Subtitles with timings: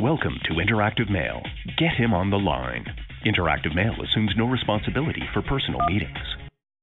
[0.00, 1.42] Welcome to Interactive Mail.
[1.76, 2.86] Get him on the line.
[3.26, 6.36] Interactive Mail assumes no responsibility for personal meetings.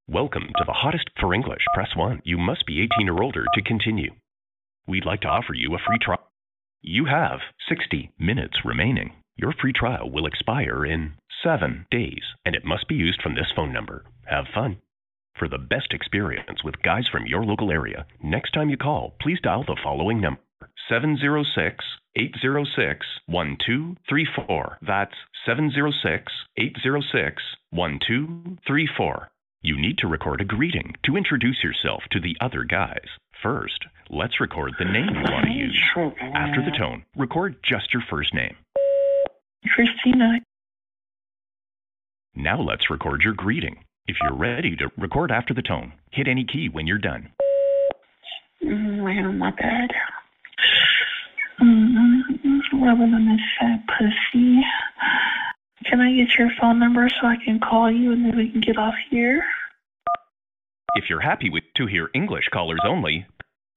[0.09, 1.61] Welcome to the hottest for English.
[1.73, 2.23] Press 1.
[2.25, 4.11] You must be 18 or older to continue.
[4.85, 6.29] We'd like to offer you a free trial.
[6.81, 7.39] You have
[7.69, 9.13] 60 minutes remaining.
[9.37, 13.51] Your free trial will expire in 7 days, and it must be used from this
[13.55, 14.03] phone number.
[14.25, 14.79] Have fun.
[15.39, 19.39] For the best experience with guys from your local area, next time you call, please
[19.41, 20.41] dial the following number
[20.89, 21.83] 706
[22.15, 24.77] 806 1234.
[24.81, 29.29] That's 706 806 1234.
[29.61, 33.07] You need to record a greeting to introduce yourself to the other guys.
[33.41, 35.77] First, let's record the name you want to use.
[36.35, 38.55] After the tone, record just your first name.
[39.73, 40.39] Christina.
[42.35, 43.83] Now let's record your greeting.
[44.07, 47.31] If you're ready to record after the tone, hit any key when you're done.
[48.63, 49.89] Mm, on my bed.
[51.61, 52.83] Mm-hmm.
[52.83, 53.39] Rubbing
[53.87, 54.61] pussy.
[55.85, 58.61] Can I get your phone number so I can call you and then we can
[58.61, 59.43] get off here?
[60.95, 63.25] If you're happy with to hear English callers only,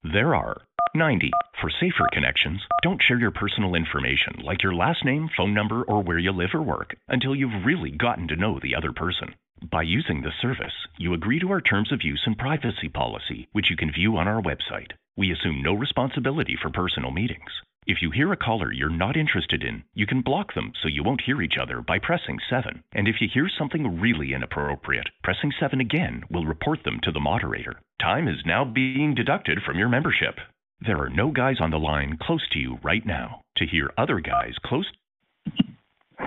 [0.03, 0.61] there are
[0.95, 1.31] 90.
[1.61, 6.01] For safer connections, don't share your personal information like your last name, phone number, or
[6.01, 9.35] where you live or work until you've really gotten to know the other person.
[9.61, 13.69] By using the service, you agree to our terms of use and privacy policy, which
[13.69, 14.91] you can view on our website.
[15.17, 17.51] We assume no responsibility for personal meetings.
[17.85, 21.03] If you hear a caller you're not interested in, you can block them so you
[21.03, 22.83] won't hear each other by pressing 7.
[22.93, 27.19] And if you hear something really inappropriate, pressing 7 again will report them to the
[27.19, 27.81] moderator.
[28.01, 30.39] Time is now being deducted from your membership.
[30.79, 33.41] There are no guys on the line close to you right now.
[33.57, 34.89] To hear other guys close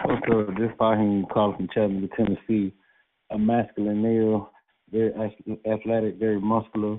[0.05, 0.57] What's up?
[0.57, 2.73] This Fahim calling from Chattanooga, Tennessee.
[3.33, 4.51] A masculine male,
[4.91, 5.13] very
[5.67, 6.99] athletic, very muscular.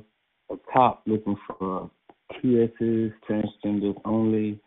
[0.51, 1.89] A cop looking for
[2.31, 4.59] PSs, transgenders only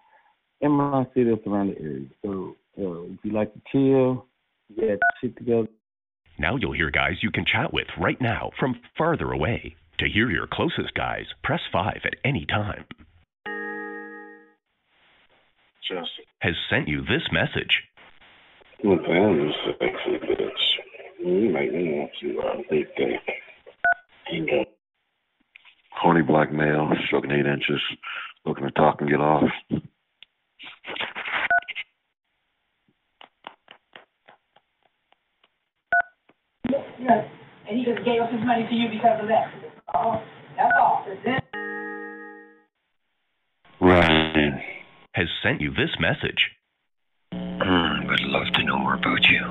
[0.60, 2.06] in my city or surrounding area.
[2.24, 4.26] So uh, if you like to chill,
[4.76, 5.66] get shit together.
[6.38, 9.74] Now you'll hear guys you can chat with right now from farther away.
[9.98, 12.84] To hear your closest guys, press 5 at any time.
[15.88, 16.10] Just
[16.40, 17.82] Has sent you this message.
[18.84, 20.85] my family's sexy bitch.
[21.18, 23.20] You make me want to uh, big dick.
[24.32, 24.66] Ain't got
[25.92, 27.80] Horny black male, stroking eight inches,
[28.44, 29.44] looking to talk and get off.
[36.98, 37.28] Yes,
[37.68, 39.52] and he just gave us his money to you because of that.
[39.94, 40.20] Uh-huh.
[40.56, 41.06] That's all.
[43.80, 44.60] Ryan,
[45.12, 46.50] Has sent you this message.
[47.32, 49.45] Mm, would love to know more about you.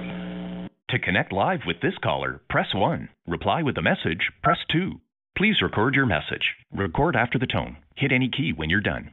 [0.96, 3.10] To connect live with this caller, press 1.
[3.28, 4.94] Reply with a message, press 2.
[5.38, 6.56] Please record your message.
[6.74, 7.76] Record after the tone.
[7.98, 9.12] Hit any key when you're done.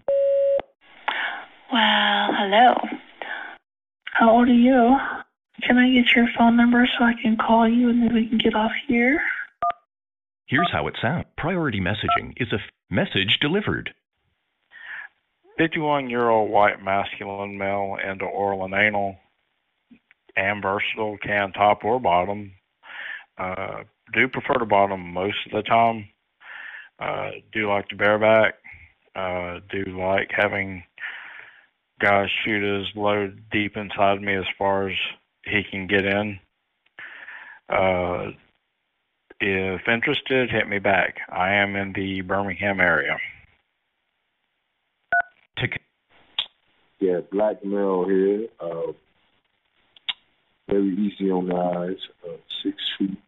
[1.73, 2.75] Well, hello.
[4.13, 4.97] How old are you?
[5.65, 8.39] Can I get your phone number so I can call you and then we can
[8.39, 9.21] get off here?
[10.47, 11.27] Here's how it sounds.
[11.37, 13.93] Priority messaging is a f- message delivered.
[15.59, 19.17] 51 year old white masculine male into oral and anal
[20.37, 22.53] and versatile, can top or bottom.
[23.39, 23.83] Uh,
[24.13, 26.09] do prefer to bottom most of the time.
[26.99, 28.55] Uh, do like to bareback.
[29.15, 30.83] Uh, do like having
[32.01, 34.97] guys shoot his load deep inside me as far as
[35.45, 36.39] he can get in.
[37.69, 38.31] Uh,
[39.41, 41.17] if interested, hit me back.
[41.29, 43.19] I am in the Birmingham area.
[47.03, 48.47] Yeah, black male here.
[48.61, 48.93] Uh,
[50.73, 51.99] very easy on the eyes.
[52.27, 53.19] Uh, six feet,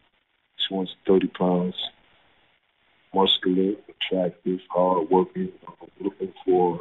[0.57, 1.75] she wants 30 pounds.
[3.15, 5.53] Muscular, attractive, hard working.
[5.69, 6.81] Uh, looking for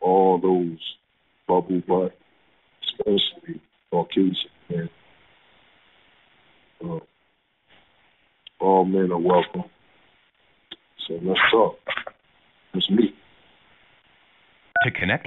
[0.00, 0.78] all those
[1.46, 2.16] bubble butt,
[2.82, 3.60] especially
[3.90, 4.90] Caucasian men.
[6.84, 6.98] Uh,
[8.60, 9.64] all men are welcome.
[11.06, 11.78] So let's talk.
[12.72, 13.14] It's me.
[14.84, 15.26] to connect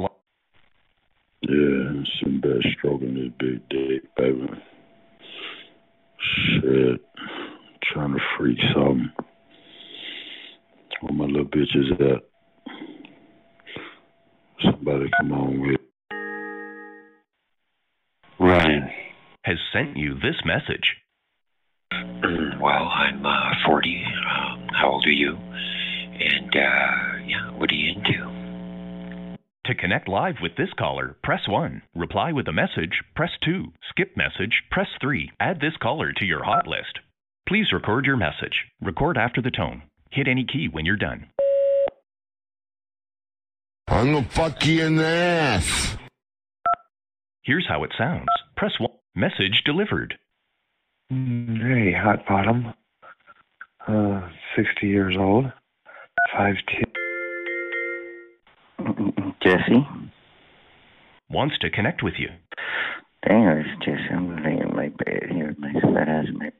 [1.50, 4.48] yeah, some bad stroking this big dick, baby.
[6.20, 7.02] Shit,
[7.84, 9.12] trying to freak something.
[11.02, 12.24] Where my little bitches at?
[14.64, 15.80] Somebody come on with.
[18.40, 18.90] Ryan,
[19.44, 20.96] has sent you this message.
[22.60, 24.04] Well, I'm uh, 40.
[24.04, 25.36] Um, how old are you?
[25.36, 28.37] And, uh, yeah, what are you into?
[29.68, 31.82] To connect live with this caller, press 1.
[31.94, 33.66] Reply with a message, press 2.
[33.90, 35.30] Skip message, press 3.
[35.42, 37.00] Add this caller to your hot list.
[37.46, 38.64] Please record your message.
[38.82, 39.82] Record after the tone.
[40.10, 41.28] Hit any key when you're done.
[43.90, 45.98] I'm gonna fuck you in the ass.
[47.42, 48.28] Here's how it sounds.
[48.56, 48.90] Press 1.
[49.16, 50.18] Message delivered.
[51.10, 52.74] Hey, hot bottom.
[53.86, 55.52] Uh, 60 years old.
[56.34, 56.87] 5'2.
[59.42, 59.88] Jesse?
[61.30, 62.30] Wants to connect with you.
[63.28, 64.10] Dang, it's Jesse.
[64.12, 66.52] I'm laying in my bed here with my fat ass my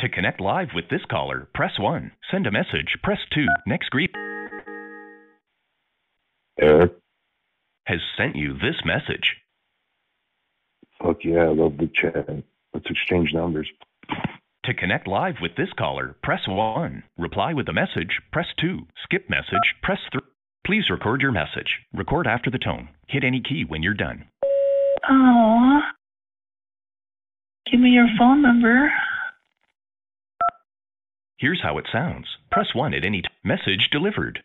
[0.01, 2.13] To connect live with this caller, press 1.
[2.31, 2.97] Send a message.
[3.03, 3.47] Press 2.
[3.67, 4.11] Next greet
[6.61, 6.93] Eric,
[7.87, 9.37] has sent you this message.
[11.03, 12.45] fuck yeah, I love the chat.
[12.73, 13.69] Let's exchange numbers.
[14.64, 17.02] To connect live with this caller, press 1.
[17.19, 18.19] Reply with a message.
[18.32, 18.87] Press 2.
[19.02, 19.75] Skip message.
[19.82, 20.22] Press 3.
[20.64, 21.81] Please record your message.
[21.93, 22.88] Record after the tone.
[23.06, 24.25] Hit any key when you're done.
[25.11, 25.81] Oh.
[27.70, 28.90] Give me your phone number.
[31.37, 32.26] Here's how it sounds.
[32.50, 33.32] Press 1 at any time.
[33.44, 34.43] Message delivered.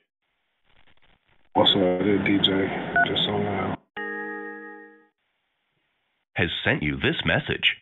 [1.53, 3.07] What's up, DJ?
[3.07, 3.77] Just so loud.
[6.35, 7.77] Has sent you this message.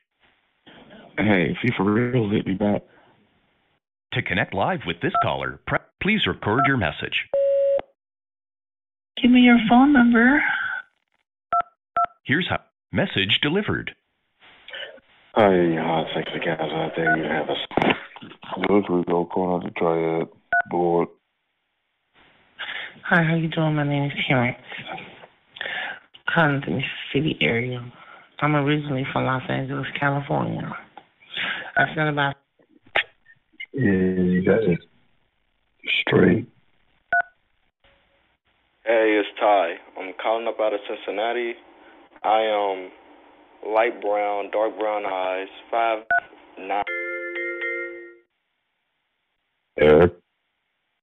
[1.18, 2.84] Hey, if you for real, hit me back.
[4.14, 7.26] To connect live with this caller, pre- please record your message.
[9.22, 10.42] Give me your phone number.
[12.24, 12.60] Here's how.
[12.92, 13.96] Message delivered.
[15.34, 17.58] Hi, you hot sexy guys out there, you have us.
[18.68, 20.28] Good, we go corner to try it.
[20.70, 21.10] Bored.
[23.10, 23.76] Hi, how you doing?
[23.76, 24.58] My name is Terrence.
[26.34, 27.92] Calling from the Mississippi area.
[28.40, 30.76] I'm originally from Los Angeles, California.
[31.78, 32.36] I spent about
[33.74, 34.80] Yeah, you got it.
[36.02, 36.48] Straight.
[38.84, 39.76] Hey, it's Ty.
[40.00, 41.54] I'm calling up out of Cincinnati.
[42.24, 42.90] I am
[43.74, 46.00] light brown, dark brown eyes, five
[46.60, 46.84] nine.
[49.80, 50.14] Eric,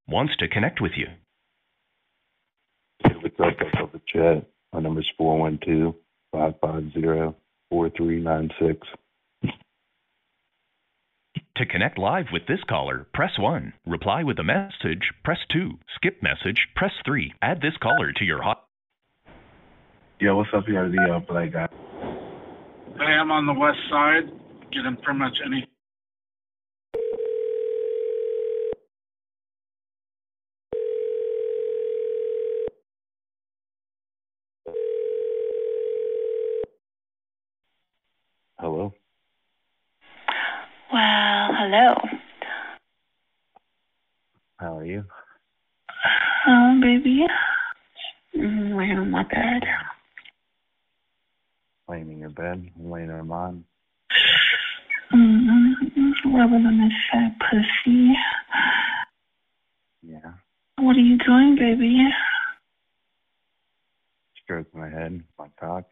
[0.08, 1.06] Wants to connect with you.
[3.04, 3.54] hey, what's up?
[3.60, 4.44] I love the chat.
[4.72, 5.94] My number's 412
[6.32, 7.38] 550
[7.70, 8.86] 4396.
[11.58, 13.74] To connect live with this caller, press 1.
[13.86, 15.78] Reply with a message, press 2.
[15.94, 17.32] Skip message, press 3.
[17.42, 18.64] Add this caller to your hot.
[20.18, 21.68] Yo, what's up here, the uh, black guy?
[22.98, 24.24] Hey, I'm on the west side,
[24.72, 25.68] getting pretty much any.
[38.58, 38.92] Hello?
[40.92, 41.33] Well,
[41.64, 41.94] hello.
[44.58, 45.04] How are you?
[46.46, 47.24] Oh, baby.
[48.36, 49.62] Mm, laying on my bed.
[51.88, 53.64] Laying in your bed, laying in mine.
[55.14, 56.34] Mm-hmm.
[56.34, 58.12] Rubbing on this fat pussy.
[60.02, 60.32] Yeah.
[60.78, 62.06] What are you doing, baby?
[64.42, 65.84] Stroking my head, my cock.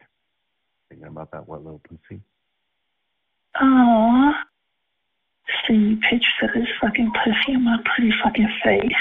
[0.89, 2.21] Thinking about that wet little pussy.
[3.59, 4.33] Oh.
[5.73, 8.91] Send you pictures of this fucking pussy in my pretty fucking face.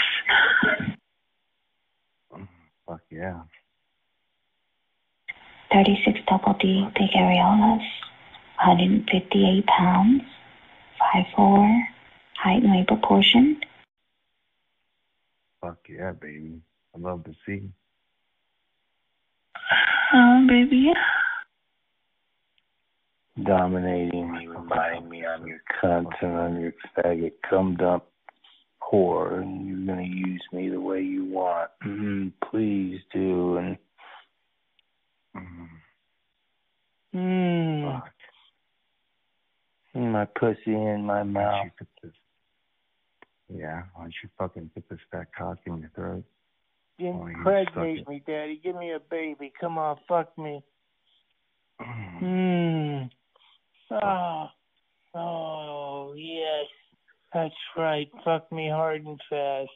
[2.86, 3.42] Fuck yeah.
[5.70, 7.84] 36 double D, big areolas,
[8.64, 10.22] 158 pounds,
[11.36, 11.82] 5'4",
[12.36, 13.60] height and weight proportion,
[15.60, 16.60] Fuck yeah, baby.
[16.94, 17.62] I love to see.
[20.14, 20.90] Um, baby.
[23.40, 28.04] Dominating me, reminding me I'm your cunt and I'm your faggot cum dump
[28.92, 31.70] whore, and you're gonna use me the way you want.
[31.84, 33.56] Mm-hmm, please do.
[33.56, 33.78] And
[37.14, 38.02] mm,
[39.94, 41.68] my pussy in my mouth.
[43.48, 46.24] Yeah, why don't you fucking put this fat cock in your throat?
[46.98, 48.60] Impregnate me, Daddy.
[48.62, 49.52] Give me a baby.
[49.58, 50.62] Come on, fuck me.
[51.80, 53.04] Hmm.
[53.92, 54.46] Oh,
[55.14, 56.66] oh, yes.
[57.34, 58.10] That's right.
[58.24, 59.70] Fuck me hard and fast.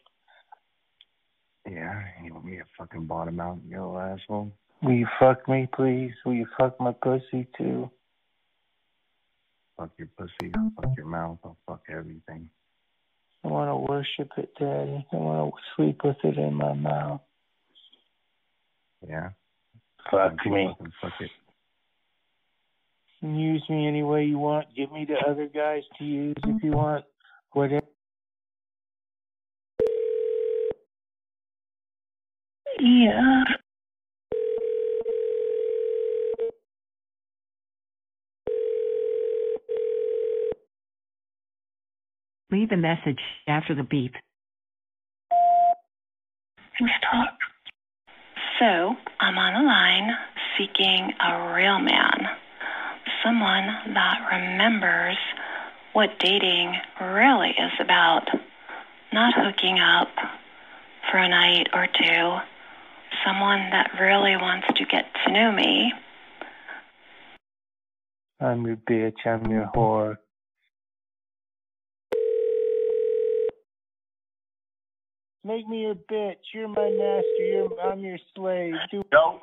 [1.69, 4.53] Yeah, you want me to fucking bottom out, you little asshole?
[4.83, 6.13] Will you fuck me, please?
[6.25, 7.91] Will you fuck my pussy, too?
[9.77, 12.49] Fuck your pussy, I'll fuck your mouth, I'll fuck everything.
[13.45, 15.07] I want to worship it, Daddy.
[15.13, 17.21] I want to sleep with it in my mouth.
[19.07, 19.31] Yeah?
[20.05, 20.75] Fuck Why don't you me.
[21.01, 21.31] Fuck it.
[23.23, 24.67] Use me any way you want.
[24.77, 27.05] Give me to other guys to use if you want.
[27.53, 27.87] Whatever.
[32.79, 33.45] Yeah.
[42.51, 43.19] Leave a message
[43.49, 44.15] after the beep.
[46.81, 47.35] Let's talk.
[48.61, 50.11] So, I'm on the line
[50.57, 52.29] seeking a real man.
[53.27, 55.17] Someone that remembers
[55.95, 58.23] what dating really is about.
[59.13, 60.07] Not hooking up
[61.11, 62.37] for a night or two.
[63.27, 65.93] Someone that really wants to get to know me.
[68.39, 69.27] I'm your bitch.
[69.27, 70.19] I'm your whore.
[75.43, 76.37] Make me your bitch.
[76.55, 77.25] You're my master.
[77.41, 78.75] You're, I'm your slave.
[78.93, 79.41] Do Yo,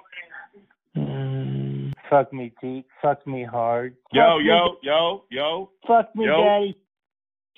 [0.95, 1.62] Mm,
[2.09, 2.85] fuck me, Pete.
[3.01, 3.95] Fuck me hard.
[4.11, 6.77] yo, me, yo, yo, yo, Fuck me, yo, daddy.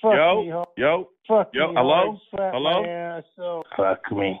[0.02, 0.68] Fuck yo, me hard.
[0.76, 1.68] yo, Fuck yo.
[1.68, 2.18] me Hello?
[2.32, 2.54] hard.
[2.54, 2.82] Hello?
[2.82, 3.64] My asshole.
[3.76, 4.40] Fuck me.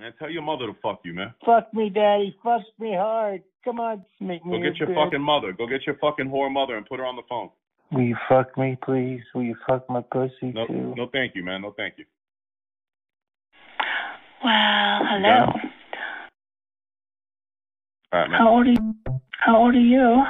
[0.00, 1.34] Man, tell your mother to fuck you, man.
[1.44, 2.36] Fuck me, daddy.
[2.42, 3.42] Fuck me hard.
[3.64, 4.04] Come on.
[4.20, 5.04] Make me Go get your bitch.
[5.04, 5.52] fucking mother.
[5.52, 7.50] Go get your fucking whore mother and put her on the phone.
[7.90, 9.22] Will you fuck me, please?
[9.34, 10.94] Will you fuck my pussy, No, too?
[10.96, 11.62] no, thank you, man.
[11.62, 12.04] No, thank you.
[14.44, 15.46] Well, hello.
[18.12, 18.40] All right, man.
[18.40, 18.94] How old are you?
[19.30, 20.24] How old are you?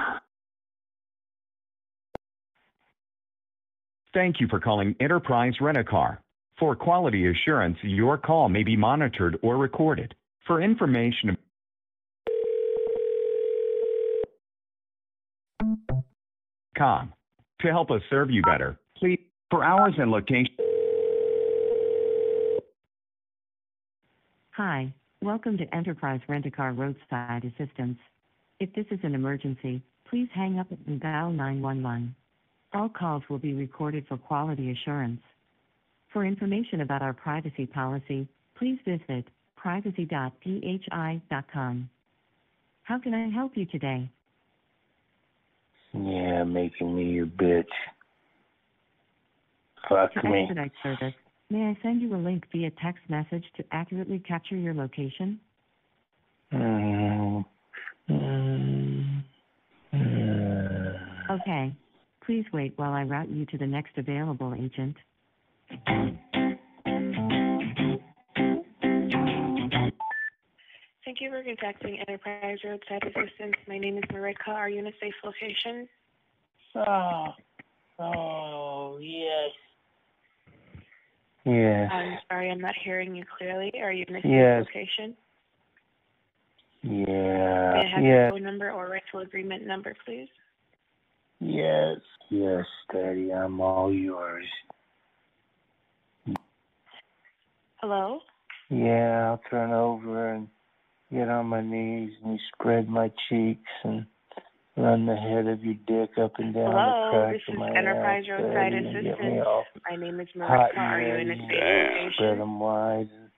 [4.15, 6.21] Thank you for calling Enterprise Rent-A-Car.
[6.59, 10.15] For quality assurance, your call may be monitored or recorded.
[10.47, 11.37] For information
[16.79, 17.13] com.
[17.61, 19.19] To help us serve you better, please
[19.51, 20.55] for hours and location.
[24.53, 27.99] Hi, welcome to Enterprise Rent-A-Car Roadside Assistance.
[28.61, 32.15] If this is an emergency, please hang up and dial 911.
[32.73, 35.21] All calls will be recorded for quality assurance.
[36.13, 40.31] For information about our privacy policy, please visit privacy.ehi.com.
[42.83, 44.09] How can I help you today?
[45.93, 47.65] Yeah, making me your bitch.
[49.89, 50.43] Fuck me.
[50.43, 51.15] expedite service,
[51.51, 55.41] may I send you a link via text message to accurately capture your location?
[56.53, 57.45] Mm,
[58.11, 59.23] mm.
[61.31, 61.75] Okay.
[62.25, 64.97] Please wait while I route you to the next available agent.
[71.05, 73.55] Thank you for contacting Enterprise Roadside Assistance.
[73.67, 74.49] My name is Marika.
[74.49, 75.89] Are you in a safe location?
[76.75, 77.29] Oh,
[77.99, 79.51] oh, yes.
[81.45, 83.73] Yes, I'm sorry, I'm not hearing you clearly.
[83.81, 84.67] Are you in a safe Yes.
[84.67, 85.17] location?
[86.83, 90.29] yeah, May I have your phone number or rental agreement number, please?
[91.41, 91.99] yes,
[92.31, 94.47] yes, Daddy, I'm all yours.
[97.77, 98.21] Hello?
[98.71, 100.49] Yeah, I'll turn over and
[101.13, 104.05] get on my knees and you spread my cheeks and
[104.79, 107.59] run the head of your dick up and down Hello, the crack this of is
[107.61, 109.47] my Enterprise ass, Roadside get me Assistance.
[109.91, 110.79] My name is hot Marika.
[110.79, 111.49] Are you in a ready.
[111.51, 113.31] safe Spread them wide and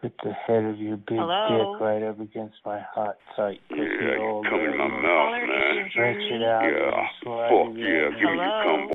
[0.00, 1.74] put the head of your big Hello?
[1.74, 4.44] dick right up against my hot, tight pussy Yeah, hole.
[4.48, 5.88] come in my mouth, Caller, man.
[5.90, 8.12] Stretch it out Yeah, and fuck yeah, in.
[8.14, 8.62] give me the Hello?
[8.64, 8.94] combo.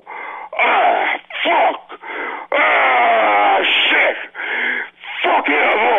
[0.57, 1.99] Ah, fuck!
[2.53, 4.17] Ah, shit!
[5.23, 5.90] Fuck yeah,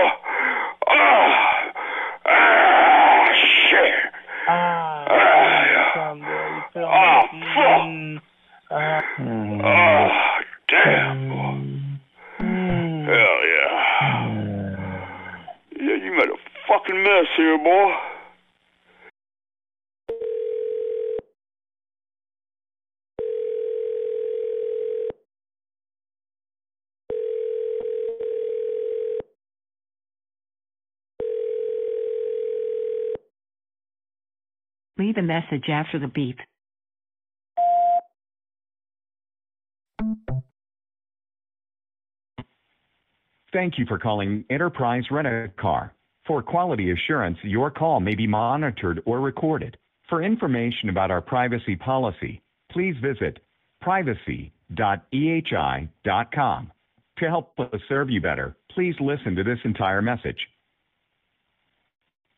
[17.36, 17.92] here, boy.
[34.98, 36.38] Leave a message after the beep.
[43.52, 45.92] Thank you for calling Enterprise Rent-A-Car.
[46.26, 49.76] For quality assurance, your call may be monitored or recorded.
[50.08, 53.40] For information about our privacy policy, please visit
[53.80, 54.60] privacy.ehi.com.
[57.18, 60.38] To help us serve you better, please listen to this entire message.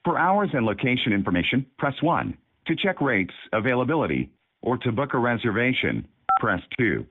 [0.04, 2.36] For hours and location information, press 1.
[2.66, 4.30] To check rates, availability,
[4.62, 6.08] or to book a reservation,
[6.40, 7.06] press 2.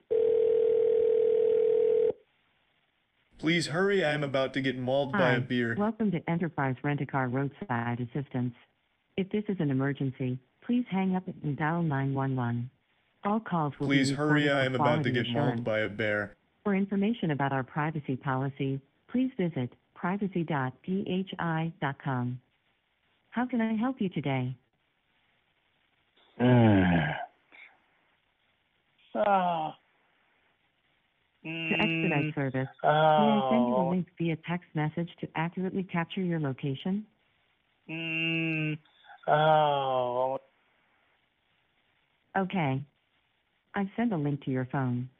[3.38, 5.74] Please hurry, I am about to get mauled by Hi, a beer.
[5.78, 8.54] welcome to Enterprise Rent-A-Car Roadside Assistance.
[9.16, 12.70] If this is an emergency, please hang up and dial 911.
[13.24, 15.88] All calls will Please be hurry, I am about to quality get mauled by a
[15.88, 16.36] bear.
[16.62, 22.40] For information about our privacy policy, please visit privacy.ehi.com.
[23.30, 24.56] How can I help you today?
[29.16, 29.70] Oh.
[31.44, 32.34] To expedite mm.
[32.34, 32.88] service, oh.
[32.88, 33.90] may I send you a Oh.
[33.90, 37.04] link via text message to accurately capture your location?
[37.88, 38.78] Mm.
[39.28, 40.38] Oh.
[42.34, 42.82] Okay.
[43.74, 45.10] I've sent a link to your phone.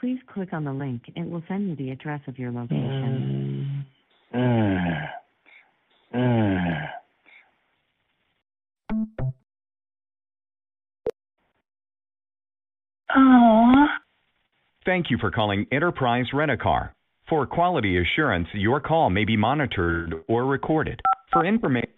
[0.00, 3.86] Please click on the link it will send you the address of your location.
[13.14, 13.86] Oh.
[14.90, 16.92] Thank you for calling Enterprise Rent-A-Car.
[17.28, 21.00] For quality assurance, your call may be monitored or recorded.
[21.32, 21.90] For information,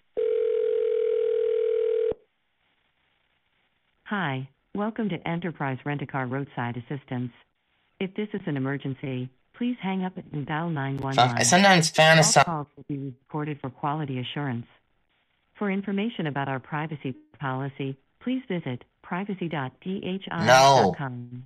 [4.05, 7.33] Hi, welcome to Enterprise Rent-A-Car Roadside Assistance.
[7.98, 11.18] If this is an emergency, please hang up and dial 911.
[11.18, 14.66] Uh, I sometimes fantasize- All calls will be recorded for quality assurance.
[15.55, 21.44] For information about our privacy policy, please visit privacy.ehi.com.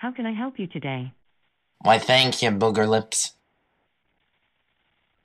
[0.00, 1.12] How can I help you today?
[1.82, 3.34] Why, thank you, booger lips.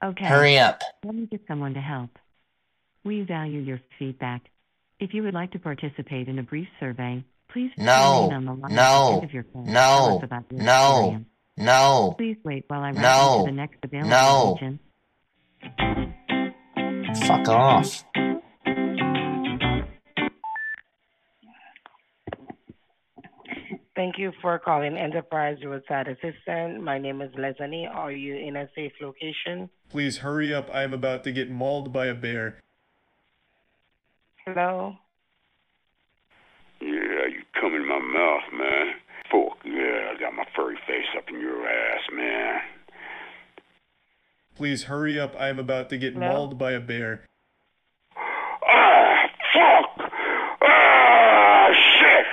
[0.03, 0.25] Okay.
[0.25, 0.81] Hurry up.
[1.05, 2.09] Let me get someone to help.
[3.05, 4.41] We value your feedback.
[4.99, 8.29] If you would like to participate in a brief survey, please No.
[8.33, 8.83] on the line No.
[8.83, 9.63] at the end of your call.
[9.63, 9.71] No.
[9.71, 10.97] Tell us about your No.
[10.97, 11.27] experience.
[11.55, 12.13] No.
[12.17, 13.45] Please wait while I route No.
[13.45, 14.57] to the next available No.
[14.57, 14.81] agent.
[17.27, 18.03] Fuck off.
[23.95, 26.83] Thank you for calling Enterprise Roadside Assistant.
[26.83, 27.87] My name is Leslie.
[27.89, 29.69] Are you in a safe location?
[29.89, 32.57] Please hurry up, I am about to get mauled by a bear.
[34.45, 34.97] Hello?
[36.81, 36.87] Yeah,
[37.31, 38.93] you come in my mouth, man.
[39.31, 42.59] Fuck yeah, I got my furry face up in your ass, man.
[44.55, 46.27] Please hurry up, I am about to get Hello?
[46.27, 47.25] mauled by a bear.
[48.17, 50.11] Ah, fuck!
[50.61, 52.25] Ah, shit!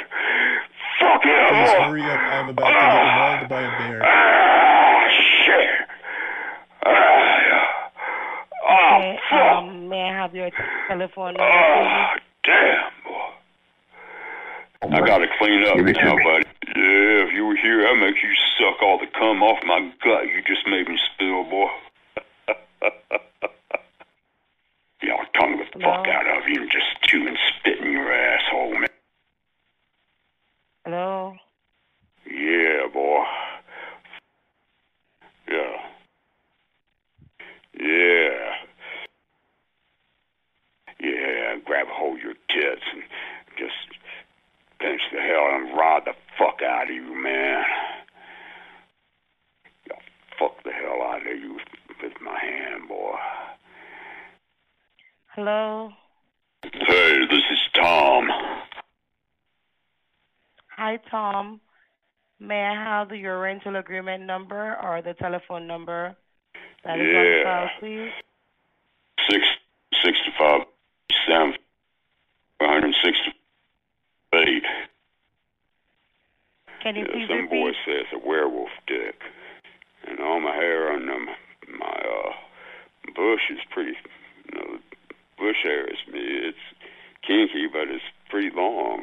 [1.01, 1.49] Fuck yeah!
[1.51, 4.01] Please hurry up, I am about to get mauled by a bear.
[4.05, 5.09] Ah,
[5.45, 5.89] shit!
[6.85, 7.91] Ah,
[8.71, 9.65] oh, fuck!
[9.65, 10.51] um, may I have your
[10.89, 12.15] telephone number, Ah,
[12.45, 14.97] damn, boy.
[14.97, 16.25] I gotta clean up Give it to now, me.
[16.25, 16.45] buddy.
[16.75, 20.27] Yeah, if you were here, I'd make you suck all the cum off my gut
[20.27, 21.69] you just made me spill, boy.
[25.03, 28.13] yeah, I'll tongue the fuck out of you and just chew and spit in your
[28.13, 28.89] asshole, man.
[30.85, 31.37] Hello?
[32.33, 33.25] Yeah, boy.
[35.49, 35.77] Yeah.
[37.79, 38.53] Yeah.
[40.99, 43.03] Yeah, grab a hold of your tits and
[43.59, 43.75] just
[44.79, 47.65] pinch the hell and rod the fuck out of you, man.
[49.89, 49.99] Yeah,
[50.39, 51.59] fuck the hell out of you
[52.03, 53.17] with my hand, boy.
[55.35, 55.91] Hello?
[56.63, 58.29] Hey, this is Tom.
[60.77, 61.61] Hi, Tom.
[62.43, 66.17] May I have your rental agreement number or the telephone number
[66.85, 67.43] that is on Yeah.
[67.45, 68.13] file, please?
[69.31, 69.47] Six
[70.03, 70.67] sixty-five
[71.29, 71.57] seven
[72.59, 74.65] one hundred sixty-eight.
[76.83, 79.23] Can you Yeah, please some boy says a werewolf dick,
[80.09, 81.29] and all my hair on them,
[81.79, 82.33] my uh
[83.15, 83.97] bush is pretty.
[84.53, 84.79] You know,
[85.39, 86.19] bush hair is me.
[86.49, 86.59] it's
[87.23, 89.03] kinky, but it's pretty long.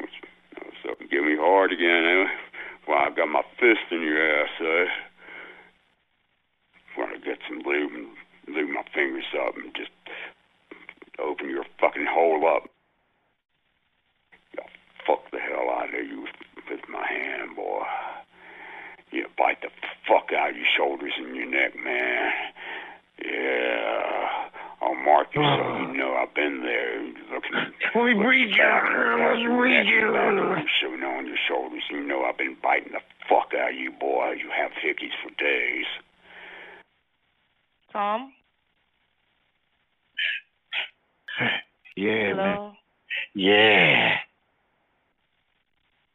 [0.52, 2.04] You know, so give me hard again.
[2.04, 2.28] Eh?
[2.90, 4.50] Well, I've got my fist in your ass.
[4.58, 4.86] Eh?
[6.98, 8.08] Want to get some lube and
[8.52, 9.92] lube my fingers up and just
[11.22, 12.68] open your fucking hole up.
[14.58, 14.66] I'll
[15.06, 16.26] fuck the hell out of you
[16.68, 17.84] with my hand, boy.
[19.12, 19.68] You bite the
[20.08, 22.32] fuck out of your shoulders and your neck, man.
[23.24, 24.09] Yeah.
[24.82, 27.02] I'll mark you so you know I've been there.
[27.34, 27.52] Looking
[27.94, 28.64] Let me breathe you.
[29.20, 30.08] Let's breathe you.
[30.80, 31.82] Shooting on your shoulders.
[31.90, 34.32] You know I've been biting the fuck out of you, boy.
[34.32, 35.86] You have hickeys for days.
[37.92, 38.32] Tom?
[41.96, 42.56] Yeah, man.
[42.56, 42.72] Hello?
[43.34, 44.14] Yeah.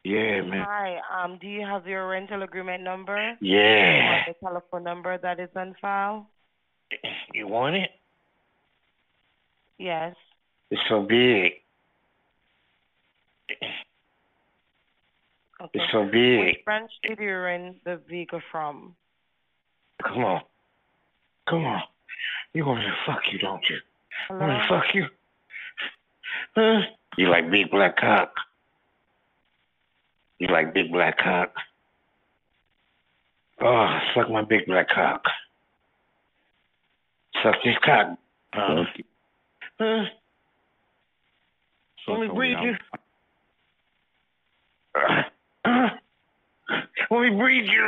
[0.03, 0.65] Yeah, man.
[0.67, 3.33] Hi, um, do you have your rental agreement number?
[3.41, 3.57] Yeah.
[3.59, 6.29] Or the telephone number that is on file?
[7.33, 7.89] You want it?
[9.77, 10.15] Yes.
[10.71, 11.53] It's so big.
[15.61, 15.69] Okay.
[15.73, 16.45] It's so big.
[16.45, 18.95] Which branch did you rent the vehicle from?
[20.03, 20.41] Come on.
[21.47, 21.83] Come on.
[22.53, 23.77] You want me to fuck you, don't you?
[24.27, 24.39] Hello?
[24.39, 25.05] Want me to fuck you?
[26.55, 26.81] Huh?
[27.17, 28.33] You like big black cock?
[30.39, 31.53] You like big black cock?
[33.61, 35.23] Oh, suck my big black cock.
[37.41, 38.17] Suck this cock.
[39.79, 40.03] Huh?
[40.03, 40.05] Huh?
[42.07, 42.75] Want me to breathe you?
[45.65, 45.89] Uh,
[47.11, 47.85] Let me breathe you.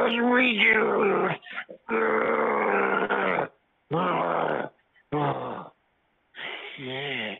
[0.00, 1.28] Let's breathe you.
[1.90, 3.46] Uh,
[3.94, 4.68] uh,
[5.12, 5.64] uh,
[6.80, 7.34] yeah.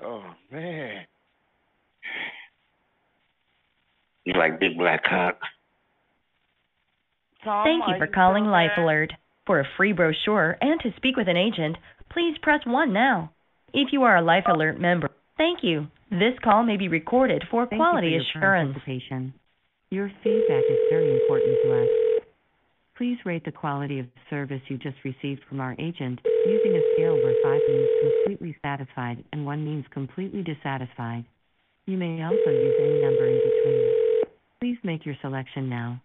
[0.00, 1.06] Oh man.
[4.24, 5.38] You like big black cock?
[7.44, 8.84] Tom, Thank you for calling still Life there?
[8.84, 9.12] Alert.
[9.46, 11.76] For a free brochure and to speak with an agent,
[12.10, 13.32] please press 1 now.
[13.72, 15.86] If you are a Life Alert member, thank you.
[16.10, 18.78] This call may be recorded for Thank quality you for your assurance.
[19.90, 21.88] Your feedback is very important to us.
[22.96, 27.14] Please rate the quality of service you just received from our agent using a scale
[27.14, 31.24] where 5 means completely satisfied and 1 means completely dissatisfied.
[31.86, 33.94] You may also use any number in between.
[34.60, 36.02] Please make your selection now.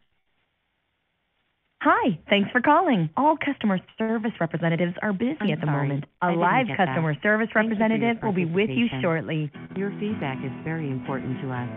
[1.83, 3.09] Hi, thanks for calling.
[3.19, 6.05] All customer service representatives are busy I'm at the sorry, moment.
[6.23, 6.87] A live get that.
[6.95, 9.51] customer service Thank you representative will be with you shortly.
[9.75, 11.67] Your feedback is very important to us.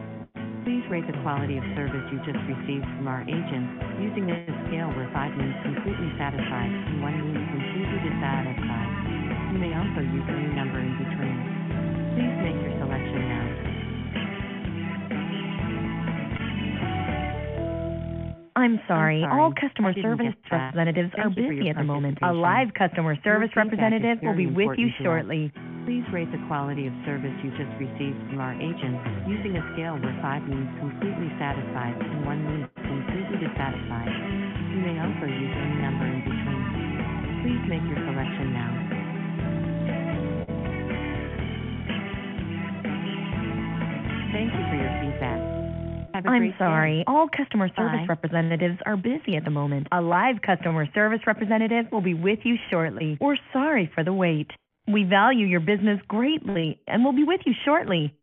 [0.63, 3.67] Please rate the quality of service you just received from our agent
[3.99, 8.91] using a scale where 5 means completely satisfied and 1 means completely dissatisfied.
[9.55, 11.39] You may also use any number in between.
[12.15, 13.46] Please make your selection now.
[18.57, 22.17] I'm sorry, sorry, all customer service representatives are Thank for busy at the moment.
[22.25, 25.53] A live customer service Your feedback is representative will be with you shortly.
[25.85, 28.97] Please rate the quality of service you just received from our agent
[29.29, 34.11] using a scale where 5 means completely satisfied and 1 means completely dissatisfied.
[34.73, 36.63] You may also use any number in between.
[37.45, 38.73] Please make your selection now.
[44.33, 45.56] Thank you for your feedback.
[46.17, 46.57] Have a I'm great day.
[46.59, 48.07] sorry, all customer service Bye.
[48.09, 49.87] representatives are busy at the moment.
[49.93, 53.19] A live customer service representative will be with you shortly.
[53.21, 54.51] We're sorry for the wait.
[54.89, 58.15] We value your business greatly and will be with you shortly.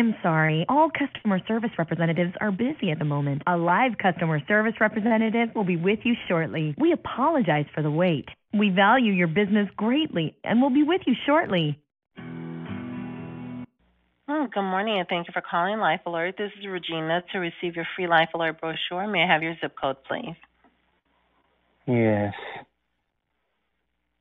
[0.00, 3.42] I'm sorry, all customer service representatives are busy at the moment.
[3.46, 6.74] A live customer service representative will be with you shortly.
[6.78, 8.24] We apologize for the wait.
[8.54, 11.78] We value your business greatly and will be with you shortly.
[14.26, 16.36] Oh, good morning, and thank you for calling Life Alert.
[16.38, 17.22] This is Regina.
[17.32, 20.36] To receive your free Life Alert brochure, may I have your zip code, please?
[21.86, 22.32] Yes.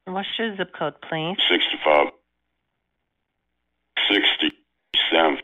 [0.04, 1.38] What's your zip code, please?
[1.50, 2.08] 65,
[4.10, 5.38] 67,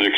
[0.00, 0.14] 6.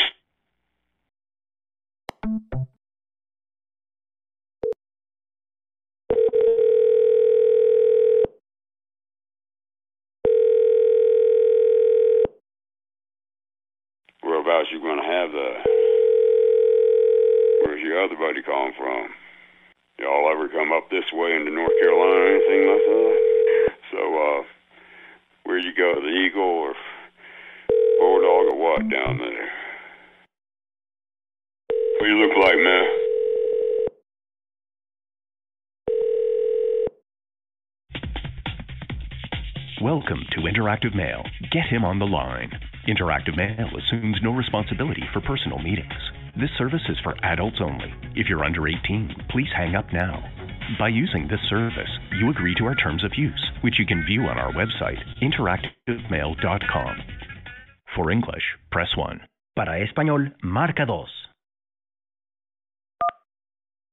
[14.23, 15.49] Whereabouts you to have the?
[17.65, 19.09] Where's your other buddy calling from?
[19.97, 23.17] Y'all ever come up this way into North Carolina or anything like that?
[23.91, 24.43] So, uh,
[25.43, 26.75] where you go, the Eagle or
[27.99, 29.40] Bulldog or what down there?
[32.01, 32.87] What you look like, man?
[39.83, 41.21] Welcome to Interactive Mail.
[41.51, 42.49] Get him on the line.
[42.87, 45.93] Interactive Mail assumes no responsibility for personal meetings.
[46.35, 47.93] This service is for adults only.
[48.15, 50.23] If you're under 18, please hang up now.
[50.79, 54.23] By using this service, you agree to our terms of use, which you can view
[54.23, 56.97] on our website, interactivemail.com.
[57.95, 59.21] For English, press 1.
[59.55, 61.11] Para español, marca dos.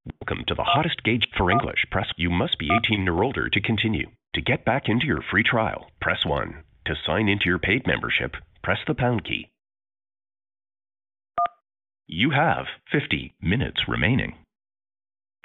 [0.09, 1.85] Welcome to the hottest gauge for English.
[1.91, 4.07] Press you must be 18 or older to continue.
[4.35, 6.63] To get back into your free trial, press 1.
[6.87, 9.51] To sign into your paid membership, press the pound key.
[12.07, 14.37] You have 50 minutes remaining.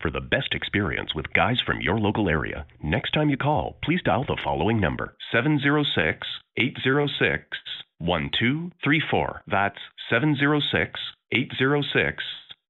[0.02, 4.02] For the best experience with guys from your local area, next time you call, please
[4.06, 7.58] dial the following number 706 806
[8.00, 9.42] 1234.
[9.48, 11.00] That's 706
[11.34, 12.24] 806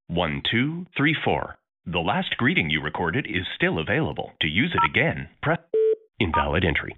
[0.08, 1.56] 1234.
[1.86, 4.32] The last greeting you recorded is still available.
[4.40, 5.58] To use it again, press
[6.18, 6.96] invalid entry.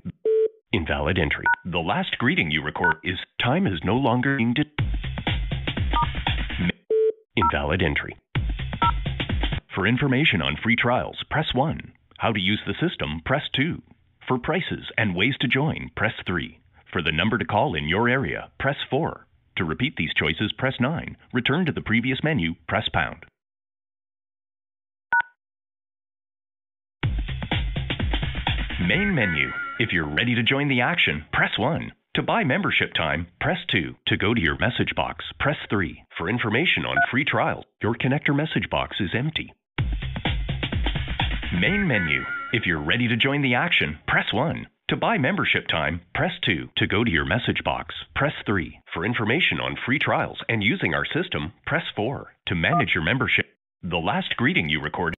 [0.73, 1.45] Invalid entry.
[1.65, 4.55] The last greeting you record is time is no longer being
[7.37, 8.17] invalid entry.
[9.75, 11.93] For information on free trials, press 1.
[12.19, 13.83] How to use the system, press 2.
[14.29, 16.61] For prices and ways to join, press 3.
[16.93, 19.27] For the number to call in your area, press 4.
[19.57, 21.17] To repeat these choices, press 9.
[21.33, 23.27] Return to the previous menu, press pound.
[28.87, 29.51] Main menu.
[29.81, 31.91] If you're ready to join the action, press 1.
[32.15, 33.97] To buy membership time, press 2.
[34.07, 36.05] To go to your message box, press 3.
[36.17, 39.53] For information on free trials, your connector message box is empty.
[41.61, 42.23] Main menu.
[42.53, 44.69] If you're ready to join the action, press 1.
[44.91, 46.69] To buy membership time, press 2.
[46.77, 48.79] To go to your message box, press 3.
[48.95, 52.29] For information on free trials and using our system, press 4.
[52.47, 53.47] To manage your membership,
[53.83, 55.17] the last greeting you recorded.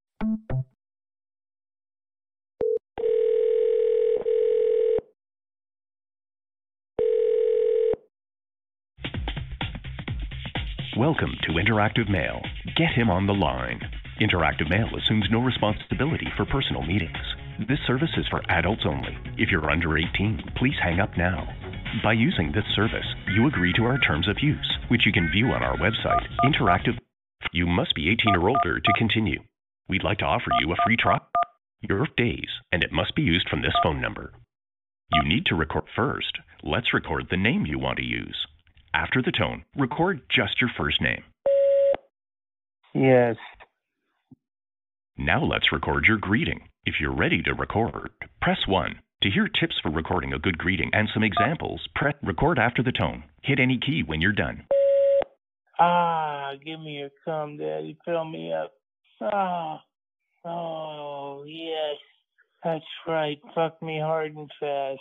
[10.99, 12.43] Welcome to Interactive Mail.
[12.75, 13.79] Get him on the line.
[14.21, 17.17] Interactive Mail assumes no responsibility for personal meetings.
[17.69, 19.17] This service is for adults only.
[19.37, 21.47] If you're under 18, please hang up now.
[22.03, 25.53] By using this service, you agree to our terms of use, which you can view
[25.53, 26.99] on our website, Interactive.
[27.53, 29.39] You must be 18 or older to continue.
[29.89, 31.25] We'd like to offer you a free trial.
[31.81, 34.33] Your days, and it must be used from this phone number.
[35.13, 36.41] You need to record first.
[36.65, 38.49] Let's record the name you want to use.
[38.99, 41.23] After the tone, record just your first name.
[42.97, 43.37] Yes.
[45.17, 46.69] Now let's record your greeting.
[46.85, 48.11] If you're ready to record,
[48.43, 48.99] press 1.
[49.23, 52.91] To hear tips for recording a good greeting and some examples, press record after the
[52.91, 53.23] tone.
[53.45, 54.65] Hit any key when you're done.
[55.79, 57.97] Ah, give me your cum, daddy.
[58.05, 58.73] Fill me up.
[59.23, 59.81] Ah,
[60.45, 61.99] oh, yes.
[62.65, 63.39] That's right.
[63.55, 64.99] Fuck me hard and fast.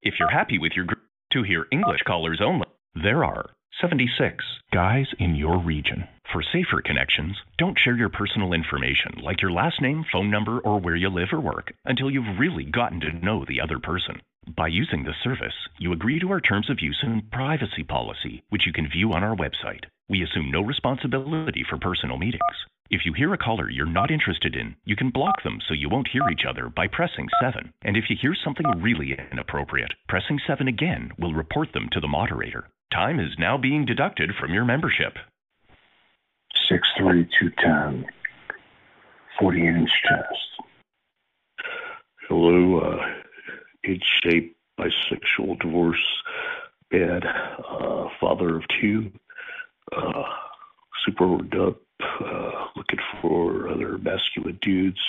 [0.00, 0.86] If you're happy with your
[1.32, 6.08] to hear English callers only, there are 76 guys in your region.
[6.32, 10.80] For safer connections, don't share your personal information like your last name, phone number, or
[10.80, 14.20] where you live or work until you've really gotten to know the other person.
[14.56, 18.66] By using this service, you agree to our terms of use and privacy policy, which
[18.66, 19.84] you can view on our website.
[20.08, 22.40] We assume no responsibility for personal meetings.
[22.90, 25.90] If you hear a caller you're not interested in, you can block them so you
[25.90, 27.72] won't hear each other by pressing 7.
[27.82, 32.08] And if you hear something really inappropriate, pressing 7 again will report them to the
[32.08, 32.68] moderator.
[32.90, 35.18] Time is now being deducted from your membership.
[36.66, 38.06] Six three two ten.
[39.38, 41.68] Forty eight inch chest.
[42.28, 43.06] Hello, uh,
[43.86, 46.04] age shape, bisexual, divorce,
[46.90, 49.10] bad, uh, father of two,
[49.96, 50.24] uh,
[51.04, 55.00] super worked up, uh, looking for other masculine dudes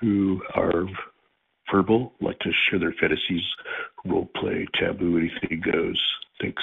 [0.00, 0.86] who are
[1.70, 3.44] verbal, like to share their fantasies,
[4.04, 6.00] role play, taboo, anything goes.
[6.40, 6.62] Thanks.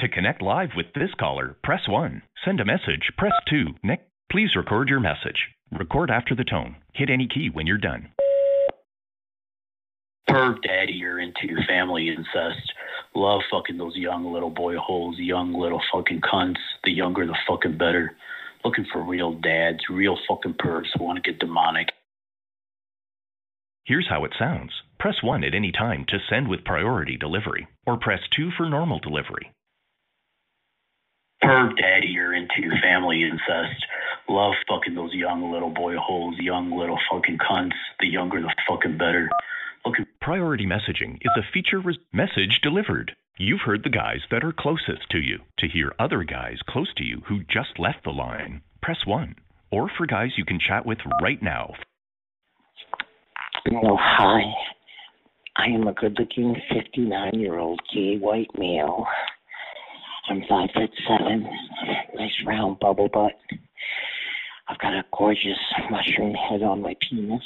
[0.00, 2.22] To connect live with this caller, press 1.
[2.44, 3.66] Send a message, press 2.
[3.82, 5.48] Next, please record your message.
[5.78, 6.76] Record after the tone.
[6.94, 8.08] Hit any key when you're done.
[10.28, 12.72] perv daddy you're into family incest.
[13.14, 16.56] Love fucking those young little boy holes, young little fucking cunts.
[16.84, 18.16] The younger, the fucking better.
[18.64, 21.88] Looking for real dads, real fucking pervs who want to get demonic.
[23.84, 24.70] Here's how it sounds.
[25.00, 29.00] Press 1 at any time to send with priority delivery, or press 2 for normal
[29.00, 29.50] delivery.
[31.42, 33.84] Perv daddy you're into family incest.
[34.28, 37.74] Love fucking those young little boy holes, young little fucking cunts.
[37.98, 39.28] The younger, the fucking better.
[39.84, 43.16] Looking Priority messaging is a feature res- message delivered.
[43.38, 45.40] You've heard the guys that are closest to you.
[45.58, 49.34] To hear other guys close to you who just left the line, press 1.
[49.70, 51.74] Or for guys you can chat with right now,
[53.64, 54.40] Hello, hi.
[55.56, 59.06] I am a good looking 59 year old gay white male.
[60.28, 61.48] I'm five foot seven,
[62.14, 63.32] nice round bubble butt.
[64.68, 65.58] I've got a gorgeous
[65.90, 67.42] mushroom head on my penis.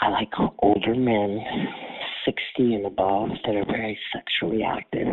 [0.00, 1.42] I like older men,
[2.24, 5.08] 60 and above, that are very sexually active.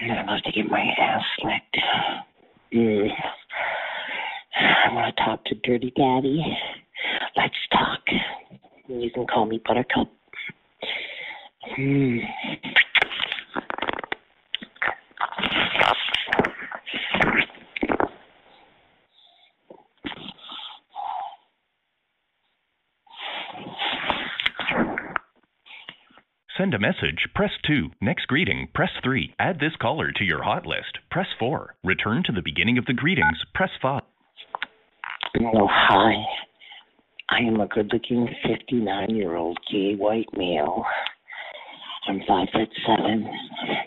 [0.00, 1.78] And I love to get my ass licked.
[2.74, 3.08] Mm.
[4.56, 6.42] I want to talk to Dirty Daddy.
[7.36, 8.00] Let's talk.
[8.88, 10.10] You can call me Buttercup.
[11.78, 12.20] Mm.
[26.60, 27.88] Send a message, press 2.
[28.02, 29.34] Next greeting, press 3.
[29.38, 31.74] Add this caller to your hot list, press 4.
[31.82, 34.02] Return to the beginning of the greetings, press 5.
[35.54, 36.12] Oh, hi.
[37.30, 40.84] I am a good looking 59 year old gay white male.
[42.06, 43.26] I'm five foot seven,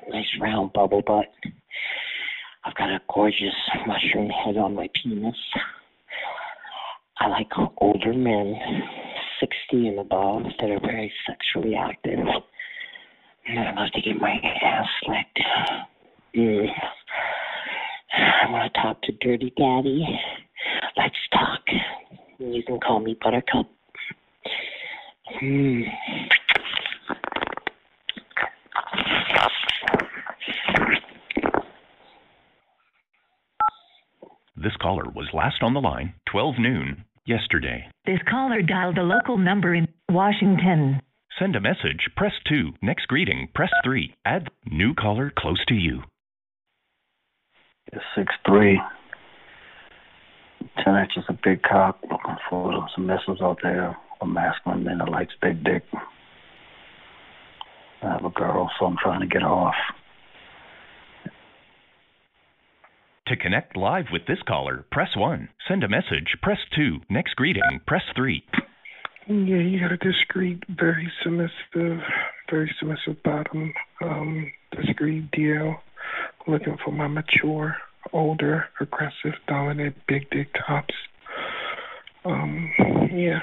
[0.09, 1.31] nice round bubble butt.
[2.65, 3.53] I've got a gorgeous
[3.85, 5.35] mushroom head on my penis.
[7.19, 8.55] I like older men,
[9.39, 12.17] 60 and above, that are very sexually active.
[13.45, 15.39] And I love to get my ass licked.
[16.35, 16.67] Mm.
[18.13, 20.05] I want to talk to Dirty Daddy.
[20.97, 21.61] Let's talk.
[22.39, 23.69] You can call me Buttercup.
[25.41, 25.83] Mm.
[34.55, 37.85] This caller was last on the line 12 noon yesterday.
[38.05, 41.01] This caller dialed a local number in Washington.
[41.39, 42.73] Send a message, press 2.
[42.81, 44.13] Next greeting, press 3.
[44.25, 46.03] Add new caller close to you.
[48.15, 48.79] Six three.
[50.83, 53.97] Ten inches of big cock, looking for some missiles out there.
[54.21, 55.83] A masculine man that likes big dick.
[58.01, 59.75] I have a girl, so I'm trying to get her off.
[63.27, 65.49] To connect live with this caller, press 1.
[65.67, 67.01] Send a message, press 2.
[67.09, 68.43] Next greeting, press 3.
[69.27, 71.99] Yeah, you got a discreet, very submissive,
[72.49, 75.77] very submissive bottom, um, discreet DL.
[76.45, 77.77] Looking for my mature,
[78.11, 80.93] older, aggressive, dominant, big dick tops.
[82.25, 82.69] Um,
[83.13, 83.39] yeah.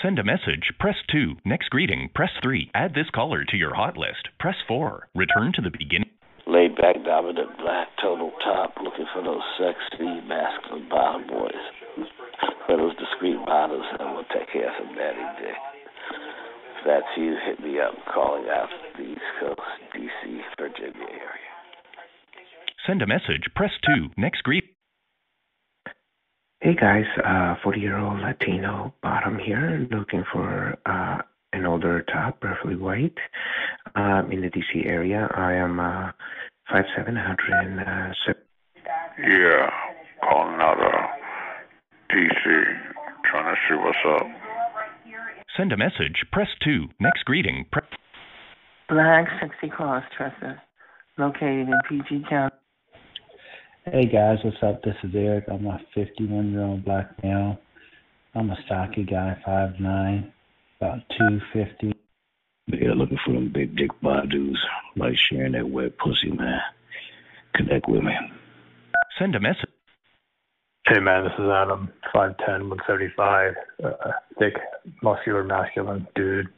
[0.00, 1.34] Send a message, press 2.
[1.44, 2.70] Next greeting, press 3.
[2.72, 5.08] Add this caller to your hot list, press 4.
[5.16, 6.10] Return to the beginning.
[6.46, 12.06] Laid back, dominant, black, total top, looking for those sexy, masculine bottom boys.
[12.66, 15.56] For those discreet bottoms that will take care of some daddy dick.
[16.78, 17.94] If that's you, hit me up.
[18.12, 19.60] Calling out the East Coast,
[19.92, 21.52] D.C., Virginia area.
[22.86, 24.08] Send a message, press 2.
[24.16, 24.70] Next greeting.
[26.60, 31.18] Hey guys, uh, 40 year old Latino bottom here, looking for uh,
[31.52, 33.18] an older top, preferably white,
[33.94, 35.28] um, in the DC area.
[35.36, 36.10] I am uh,
[36.72, 38.42] 5'7", 107.
[39.18, 39.70] Yeah,
[40.22, 41.13] calling out uh,
[42.14, 42.44] DC,
[43.24, 44.26] trying to see what's up.
[45.56, 46.86] Send a message, press 2.
[47.00, 47.86] Next greeting, press.
[48.88, 50.60] Black sexy cross dresser
[51.18, 52.54] located in PG County.
[53.84, 54.82] Hey guys, what's up?
[54.82, 55.44] This is Eric.
[55.48, 57.58] I'm a 51 year old black male.
[58.34, 60.32] I'm a stocky guy, 5'9,
[60.80, 61.92] about 250.
[62.68, 63.90] Yeah, looking for them big dick
[64.30, 64.58] dudes.
[64.96, 66.60] Like sharing that wet pussy, man.
[67.54, 68.12] Connect with me.
[69.18, 69.63] Send a message.
[70.86, 73.90] Hey man, this is Adam, 5'10", 175, uh,
[74.38, 74.52] thick,
[75.02, 76.48] muscular, masculine dude.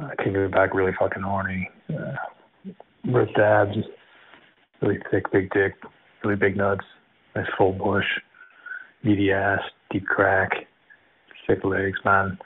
[0.00, 1.68] Uh, came to back really fucking horny.
[1.90, 2.72] Uh,
[3.04, 3.76] ripped abs,
[4.80, 5.74] really thick, big dick,
[6.24, 6.86] really big nuts,
[7.36, 8.06] nice full bush,
[9.02, 9.60] meaty ass,
[9.90, 10.66] deep crack,
[11.46, 12.38] thick legs, man.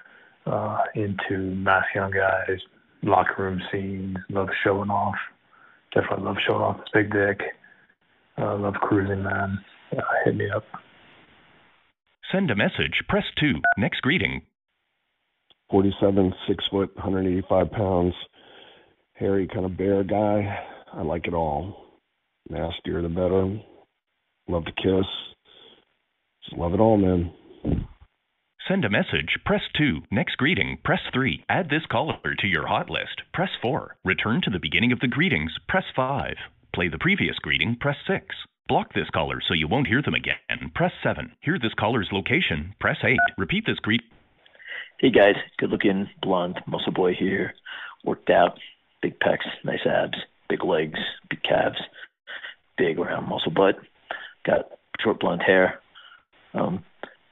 [0.47, 2.59] Uh, into masculine guys,
[3.05, 5.15] locker room scenes, love showing off.
[5.95, 7.41] Definitely love showing off this big dick.
[8.37, 9.65] Uh, love cruising, man.
[9.93, 10.65] Uh, hit me up.
[12.31, 13.53] Send a message, press 2.
[13.77, 14.43] Next greeting,
[15.71, 18.15] 47, 6 foot, 185 pounds,
[19.15, 20.59] hairy kind of bear guy.
[20.93, 21.77] I like it all.
[22.49, 23.59] Nastier the better.
[24.49, 25.07] Love to kiss.
[26.45, 27.33] Just love it all, man.
[28.69, 30.03] Send a message, press 2.
[30.11, 31.45] Next greeting, press 3.
[31.49, 33.97] Add this caller to your hot list, press 4.
[34.05, 36.35] Return to the beginning of the greetings, press 5.
[36.75, 38.25] Play the previous greeting, press 6.
[38.73, 41.31] Block this caller so you won't hear them again, press 7.
[41.43, 43.19] Hear this caller's location, press 8.
[43.37, 44.01] Repeat this greet.
[44.99, 47.53] Hey guys, good looking blonde muscle boy here.
[48.03, 48.59] Worked out,
[49.03, 50.17] big pecs, nice abs,
[50.49, 50.99] big legs,
[51.29, 51.77] big calves,
[52.79, 53.77] big round muscle butt.
[54.47, 54.71] Got
[55.03, 55.79] short blonde hair.
[56.55, 56.83] Um,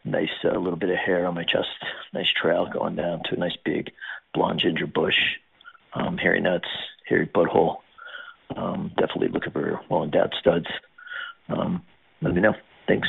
[0.05, 1.69] nice uh, little bit of hair on my chest.
[2.13, 3.93] Nice trail going down to a nice big
[4.35, 5.17] blonde ginger bush.
[5.95, 6.69] Um, hairy nuts,
[7.09, 7.77] hairy butthole.
[8.55, 10.67] Um, definitely looking for well endowed studs.
[11.51, 11.83] Um,
[12.23, 12.55] let me know.
[12.87, 13.09] Thanks.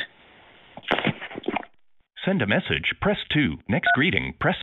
[2.24, 2.94] Send a message.
[3.00, 3.56] Press 2.
[3.68, 4.34] Next greeting.
[4.40, 4.56] Press.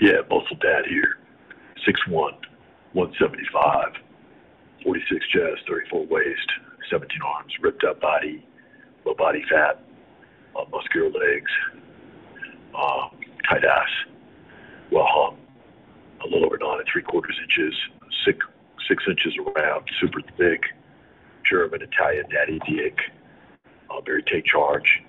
[0.00, 1.18] Yeah, muscle dad here.
[1.86, 2.32] 6'1",
[2.92, 3.92] 175,
[4.84, 6.48] 46 chest, 34 waist,
[6.90, 8.46] 17 arms, ripped up body,
[9.04, 9.80] low body fat,
[10.58, 11.50] uh, muscular legs,
[12.74, 13.08] uh,
[13.48, 13.88] tight ass,
[14.90, 15.36] well hung,
[16.22, 17.74] a little over nine and three quarters inches,
[18.24, 18.38] six
[18.88, 20.62] six inches around, super thick,
[21.48, 22.98] German, Italian, daddy dick,
[23.90, 25.02] uh, very take charge,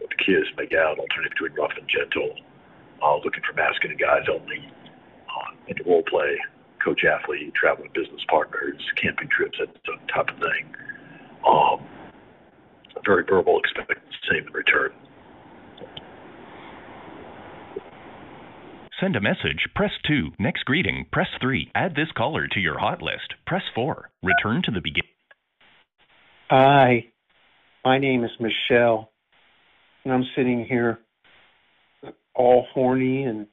[0.00, 2.34] with kiss, make out, alternate between rough and gentle,
[3.02, 4.70] uh, looking for masculine guys only,
[5.28, 6.38] uh, into role play,
[6.82, 9.68] coach athlete, traveling business partners, camping trips, that
[10.12, 10.74] type of thing.
[11.46, 11.86] Um,
[13.04, 14.92] very verbal, expect the same in return.
[19.00, 19.68] Send a message.
[19.74, 20.32] Press 2.
[20.38, 21.04] Next greeting.
[21.12, 21.70] Press 3.
[21.74, 23.34] Add this caller to your hot list.
[23.46, 24.08] Press 4.
[24.22, 25.15] Return to the beginning.
[26.48, 27.04] Hi,
[27.84, 29.10] my name is Michelle,
[30.04, 31.00] and I'm sitting here
[32.36, 33.48] all horny and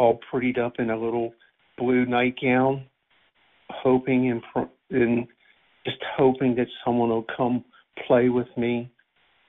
[0.00, 1.32] all prettied up in a little
[1.76, 2.86] blue nightgown,
[3.70, 5.28] hoping and, pr- and
[5.86, 7.64] just hoping that someone will come
[8.08, 8.90] play with me,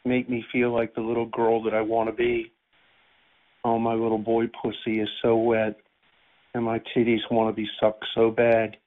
[0.06, 2.52] make me feel like the little girl that I want to be.
[3.66, 5.76] Oh, my little boy pussy is so wet,
[6.54, 8.78] and my titties want to be sucked so bad.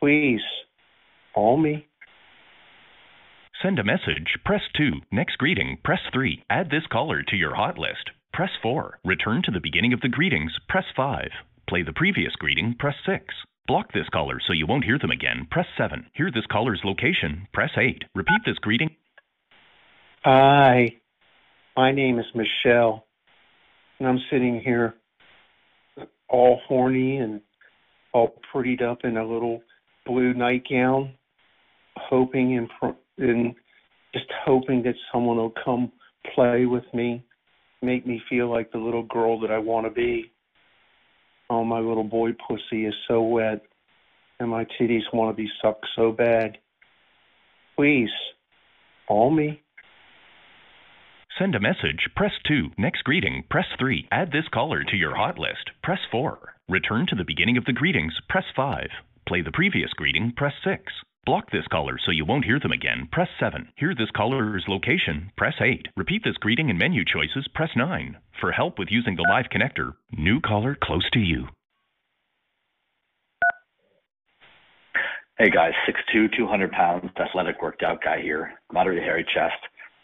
[0.00, 0.42] Please,
[1.32, 1.86] call me.
[3.64, 4.36] Send a message.
[4.44, 4.90] Press 2.
[5.10, 5.78] Next greeting.
[5.82, 6.44] Press 3.
[6.50, 8.10] Add this caller to your hot list.
[8.30, 8.98] Press 4.
[9.06, 10.52] Return to the beginning of the greetings.
[10.68, 11.28] Press 5.
[11.66, 12.76] Play the previous greeting.
[12.78, 13.24] Press 6.
[13.66, 15.48] Block this caller so you won't hear them again.
[15.50, 16.04] Press 7.
[16.12, 17.48] Hear this caller's location.
[17.54, 18.04] Press 8.
[18.14, 18.90] Repeat this greeting.
[20.24, 20.96] Hi,
[21.74, 23.06] my name is Michelle,
[23.98, 24.94] and I'm sitting here
[26.28, 27.40] all horny and
[28.12, 29.62] all prettied up in a little
[30.04, 31.14] blue nightgown,
[31.96, 33.54] hoping and, pr- and
[34.12, 35.92] just hoping that someone will come
[36.34, 37.24] play with me,
[37.82, 40.30] make me feel like the little girl that I want to be.
[41.50, 43.62] Oh, my little boy pussy is so wet,
[44.40, 46.58] and my titties want to be sucked so bad.
[47.76, 48.10] Please,
[49.06, 49.60] call me.
[51.38, 52.08] Send a message.
[52.14, 52.70] Press 2.
[52.78, 53.44] Next greeting.
[53.50, 54.08] Press 3.
[54.12, 55.70] Add this caller to your hot list.
[55.82, 56.54] Press 4.
[56.68, 58.14] Return to the beginning of the greetings.
[58.28, 58.86] Press 5.
[59.26, 60.32] Play the previous greeting.
[60.36, 60.80] Press 6.
[61.26, 63.08] Block this caller so you won't hear them again.
[63.10, 63.68] Press 7.
[63.76, 65.32] Hear this caller's location.
[65.36, 65.88] Press 8.
[65.96, 67.48] Repeat this greeting and menu choices.
[67.54, 68.16] Press 9.
[68.40, 71.48] For help with using the live connector, new caller close to you.
[75.38, 75.72] Hey guys,
[76.14, 78.52] 6'2", 200 pounds, athletic worked out guy here.
[78.72, 79.56] Moderate hairy chest.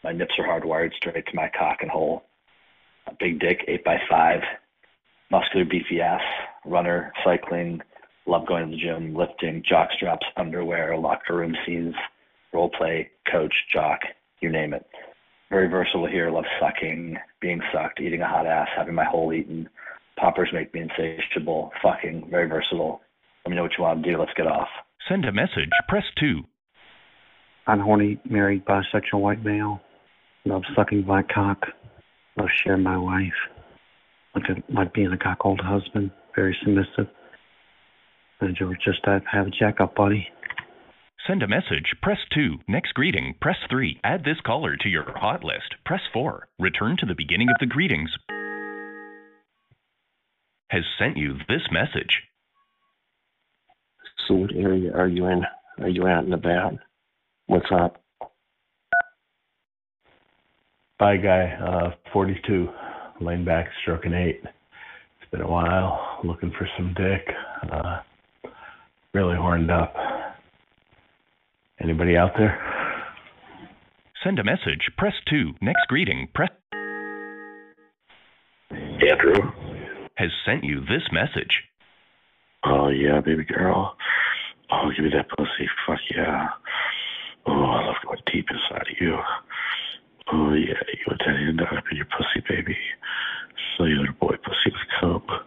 [0.03, 2.25] My nips are hardwired straight to my cock and hole.
[3.07, 4.41] A big dick, 8 by 5
[5.31, 6.23] Muscular beefy ass.
[6.65, 7.81] Runner, cycling.
[8.31, 11.97] Love going to the gym, lifting, jock straps, underwear, locker room scenes,
[12.55, 13.99] role play, coach, jock,
[14.41, 14.87] you name it.
[15.51, 16.31] Very versatile here.
[16.31, 19.69] Love sucking, being sucked, eating a hot ass, having my hole eaten.
[20.17, 21.73] Poppers make me insatiable.
[21.83, 23.01] Fucking, very versatile.
[23.45, 24.17] Let me know what you want to do.
[24.17, 24.69] Let's get off.
[25.09, 25.69] Send a message.
[25.89, 26.43] Press 2.
[27.67, 29.81] I'm horny, married, bisexual white male.
[30.45, 31.67] Love sucking black cock.
[32.39, 33.33] Love sharing my wife.
[34.37, 36.13] Like, a, like being a cockhold husband.
[36.37, 37.13] Very submissive.
[38.41, 40.29] And you just have, have a jack buddy.
[41.27, 41.95] Send a message.
[42.03, 42.61] Press 2.
[42.67, 43.35] Next greeting.
[43.41, 44.01] Press 3.
[44.03, 45.75] Add this caller to your hot list.
[45.85, 46.49] Press 4.
[46.59, 48.11] Return to the beginning of the greetings.
[50.71, 52.23] Has sent you this message.
[54.27, 55.43] So what area are you in?
[55.79, 56.75] Are you out and about?
[57.47, 58.01] What's up?
[60.99, 61.53] Bye, guy.
[61.53, 62.69] Uh, 42,
[63.21, 64.41] laying back, stroking eight.
[64.43, 67.27] It's been a while, looking for some dick.
[67.71, 68.01] Uh,
[69.15, 69.95] really horned up.
[71.81, 72.59] Anybody out there?
[74.23, 74.91] Send a message.
[74.99, 75.55] Press 2.
[75.61, 76.29] Next greeting.
[76.35, 76.51] Press.
[78.71, 79.51] Andrew.
[80.17, 81.63] Has sent you this message.
[82.63, 83.97] Oh yeah, baby girl.
[84.71, 85.69] Oh, give me that pussy.
[85.87, 86.49] Fuck yeah.
[87.47, 89.17] Oh, I love going deep inside of you.
[90.31, 92.77] Oh yeah, you want that hand up in your pussy, baby.
[93.77, 95.41] Cellular boy pussy would come.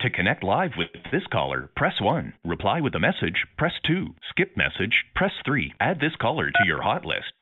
[0.00, 2.32] To connect live with this caller, press 1.
[2.46, 4.06] Reply with a message, press 2.
[4.30, 5.74] Skip message, press 3.
[5.78, 7.34] Add this caller to your hot list.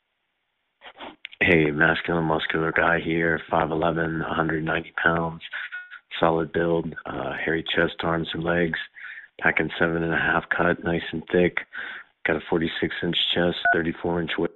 [1.41, 5.41] Hey, masculine, muscular guy here, 5'11", 190 pounds,
[6.19, 8.79] solid build, uh, hairy chest, arms, and legs,
[9.41, 11.59] packing seven and a half cut, nice and thick.
[12.27, 14.53] Got a 46 inch chest, 34 inch waist.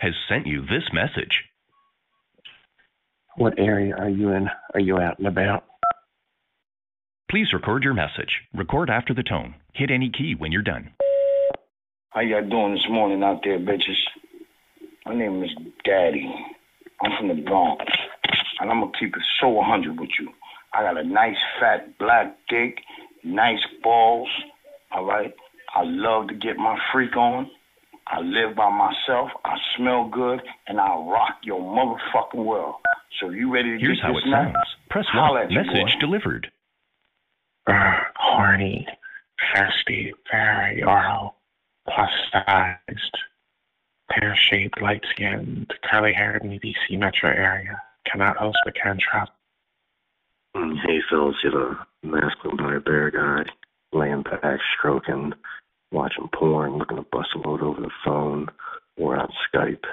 [0.00, 1.44] Has sent you this message.
[3.36, 4.48] What area are you in?
[4.74, 5.64] Are you out and about?
[7.28, 8.42] Please record your message.
[8.54, 9.56] Record after the tone.
[9.72, 10.90] Hit any key when you're done.
[12.10, 13.98] How y'all doing this morning out there, bitches?
[15.04, 15.50] My name is
[15.84, 16.32] Daddy.
[17.02, 17.84] I'm from the Bronx,
[18.60, 20.28] and I'm gonna keep it so 100 with you.
[20.72, 22.78] I got a nice fat black dick,
[23.24, 24.28] nice balls.
[24.92, 25.34] All right.
[25.74, 27.50] I love to get my freak on.
[28.06, 29.30] I live by myself.
[29.44, 32.76] I smell good, and I rock your motherfucking world.
[33.20, 34.44] So you ready to Here's get how this it now?
[34.52, 34.56] sounds.
[34.90, 35.42] Press Holla 1.
[35.44, 36.00] at you, Message boy.
[36.00, 36.50] delivered.
[37.66, 38.86] uh, horny,
[39.54, 41.36] thirsty, very oral,
[41.88, 43.16] plus sized,
[44.10, 47.80] pear shaped, light skinned, curly haired in the DC metro area.
[48.10, 49.32] Cannot host but can travel.
[50.54, 51.76] Mm, Hey, fellas, you're the
[52.06, 53.50] masculine by a bear guy,
[53.92, 55.32] laying back, stroking,
[55.94, 58.48] watching porn, looking to bust a load over the phone
[58.96, 59.84] or on Skype.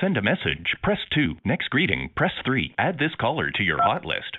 [0.00, 0.76] Send a message.
[0.82, 1.36] Press 2.
[1.44, 2.10] Next greeting.
[2.16, 2.74] Press 3.
[2.78, 4.36] Add this caller to your hot list.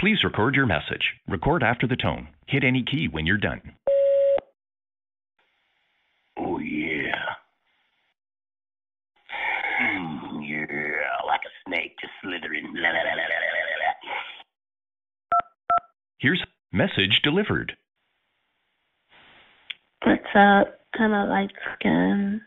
[0.00, 1.14] Please record your message.
[1.28, 2.28] Record after the tone.
[2.46, 3.60] Hit any key when you're done.
[6.38, 7.14] Oh yeah.
[9.82, 12.72] Mm, yeah, like a snake just slithering.
[12.74, 13.92] La, la, la, la, la, la, la, la.
[16.18, 17.76] Here's message delivered.
[20.06, 20.78] What's up?
[21.00, 22.40] I'm a light skin,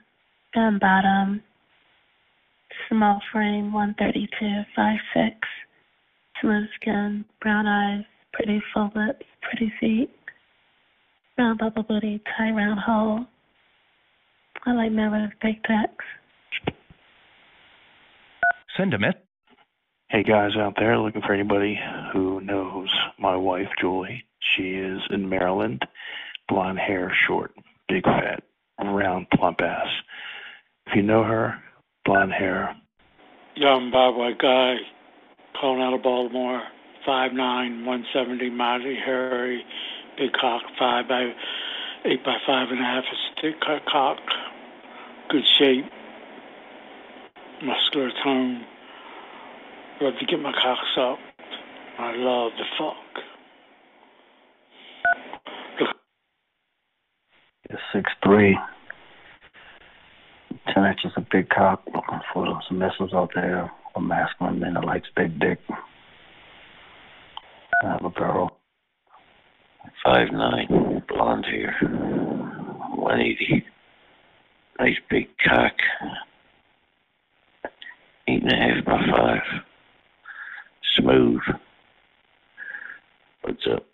[0.55, 1.43] gun bottom,
[2.87, 5.31] small frame, 132, 5'6",
[6.39, 10.09] smooth skin, brown eyes, pretty full lips, pretty feet,
[11.37, 13.25] round bubble booty, tight round hole.
[14.65, 16.75] I like men with big dicks.
[18.77, 19.17] Send a message.
[20.07, 21.77] Hey guys out there looking for anybody
[22.13, 22.87] who knows
[23.19, 24.23] my wife Julie.
[24.55, 25.85] She is in Maryland,
[26.49, 27.51] blonde hair, short,
[27.87, 28.43] big fat,
[28.83, 29.87] round plump ass.
[30.87, 31.55] If you know her,
[32.05, 32.75] blonde hair,
[33.55, 34.75] Young Bob White guy
[35.59, 36.63] calling out of Baltimore,
[37.05, 39.63] five nine, one seventy, mighty hairy,
[40.17, 41.33] big cock, five by
[42.05, 43.55] eight by five and a half, a thick
[43.91, 44.17] cock,
[45.29, 45.85] good shape,
[47.63, 48.65] muscular tone.
[50.01, 51.19] Love to get my cocks up.
[51.97, 53.23] I love the fuck.
[57.93, 58.57] Six three.
[60.73, 63.71] Ten inches of big cock, looking for some missiles out there.
[63.95, 65.59] A masculine man that likes big dick.
[67.83, 68.57] I have a girl.
[70.03, 71.75] Five nine, blonde hair.
[72.95, 73.65] One eighty.
[74.79, 75.73] Nice big cock.
[78.27, 79.41] Eight and a half by five.
[80.95, 81.41] Smooth.
[83.41, 83.85] What's up?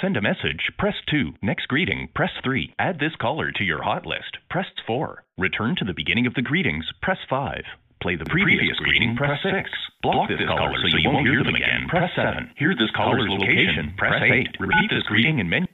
[0.00, 0.70] Send a message.
[0.78, 1.34] Press 2.
[1.42, 2.08] Next greeting.
[2.14, 2.74] Press 3.
[2.78, 4.38] Add this caller to your hot list.
[4.48, 5.22] Press 4.
[5.36, 6.86] Return to the beginning of the greetings.
[7.02, 7.62] Press 5.
[8.00, 9.14] Play the previous, greeting.
[9.14, 9.68] Press 6.
[10.02, 11.86] Block, this caller so you won't hear them again.
[11.88, 12.50] Press 7.
[12.56, 13.92] Hear this caller's location.
[13.98, 14.56] Press 8.
[14.58, 15.66] Repeat this greeting and menu.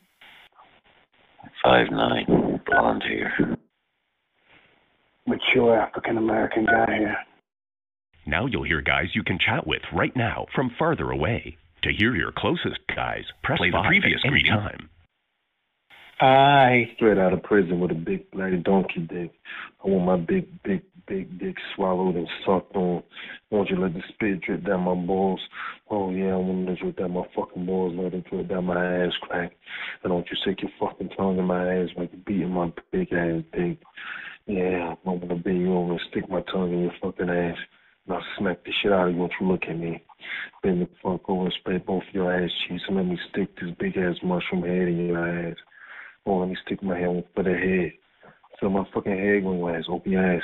[1.63, 3.57] Five nine, blonde hair.
[5.27, 7.17] Mature African American guy here.
[8.27, 11.57] Now you'll hear guys you can chat with right now from farther away.
[11.87, 14.53] To hear your closest guys, press Play the previous at any greeting.
[14.53, 14.91] time.
[16.19, 19.31] I Straight out of prison with a big bloody donkey dick.
[19.85, 23.05] I want my big, big, big dick swallowed and sucked on.
[23.53, 25.41] I want you let the spit drip down my balls?
[25.89, 29.05] Oh yeah, I want to drip down my fucking balls, let it drip down my
[29.05, 29.53] ass crack.
[30.03, 33.13] And don't you stick your fucking tongue in my ass like you're beating my big
[33.13, 33.79] ass dick.
[34.47, 37.59] Yeah, I want to bend you over and stick my tongue in your fucking ass.
[38.07, 40.03] And I'll smack the shit out of you once you look at me.
[40.63, 43.75] Bend the fuck over and spray both your ass cheeks and let me stick this
[43.79, 45.57] big ass mushroom head in your ass.
[46.25, 47.93] Oh, let me stick my head for the head.
[48.61, 49.85] Feel my fucking head going your ass.
[49.89, 50.43] Open your ass.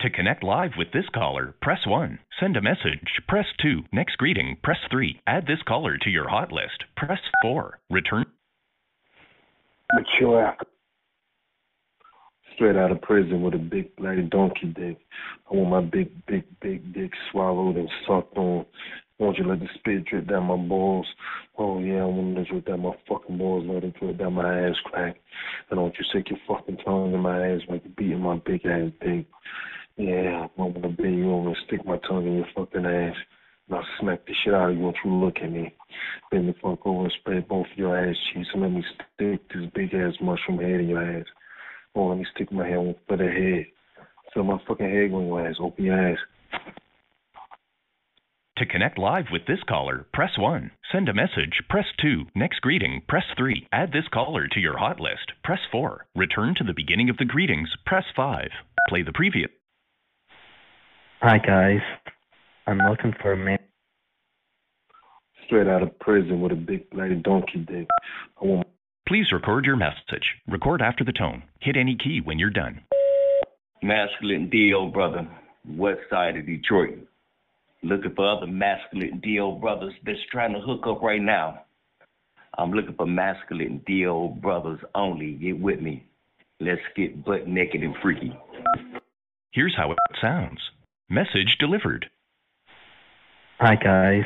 [0.00, 2.18] To connect live with this caller, press 1.
[2.38, 3.20] Send a message.
[3.26, 3.84] Press 2.
[3.92, 4.56] Next greeting.
[4.62, 5.20] Press 3.
[5.26, 6.84] Add this caller to your hot list.
[6.96, 7.78] Press 4.
[7.90, 8.26] Return.
[9.94, 10.65] Mature African.
[12.56, 14.98] Straight out of prison with a big bloody donkey dick.
[15.50, 18.64] I want my big, big, big dick swallowed and sucked on.
[19.18, 21.06] Won't you let the spit drip down my balls?
[21.58, 24.68] Oh yeah, I want to drip down my fucking balls, let it drip down my
[24.68, 25.16] ass crack.
[25.68, 28.64] And don't you stick your fucking tongue in my ass like you're beating my big
[28.64, 29.26] ass dick.
[29.98, 33.16] Yeah, I want to bend you over and stick my tongue in your fucking ass.
[33.68, 35.74] And I'll smack the shit out of you once you look at me.
[36.30, 39.70] Bend the fuck over and spray both your ass cheeks and let me stick this
[39.74, 41.26] big ass mushroom head in your ass.
[41.96, 43.66] Oh, let me stick my head for the head.
[44.34, 45.56] Feel my fucking head going your ass.
[45.58, 46.18] Open your ass.
[48.58, 50.70] To connect live with this caller, press 1.
[50.92, 51.62] Send a message.
[51.68, 52.26] Press 2.
[52.34, 53.02] Next greeting.
[53.08, 53.66] Press 3.
[53.72, 55.32] Add this caller to your hot list.
[55.42, 56.06] Press 4.
[56.14, 57.70] Return to the beginning of the greetings.
[57.84, 58.48] Press 5.
[58.88, 59.50] Play the previous.
[61.22, 61.80] Hi guys,
[62.66, 63.58] I'm looking for a man.
[65.46, 67.88] Straight out of prison with a big bloody donkey dick.
[68.40, 68.68] I want.
[69.08, 70.24] Please record your message.
[70.48, 71.44] Record after the tone.
[71.60, 72.80] Hit any key when you're done.
[73.80, 75.28] Masculine deal, brother.
[75.64, 76.98] West side of Detroit.
[77.84, 81.60] Looking for other masculine deal brothers that's trying to hook up right now.
[82.58, 85.32] I'm looking for masculine deal brothers only.
[85.34, 86.04] Get with me.
[86.58, 88.36] Let's get butt naked and freaky.
[89.52, 90.58] Here's how it sounds.
[91.08, 92.06] Message delivered.
[93.60, 94.24] Hi guys.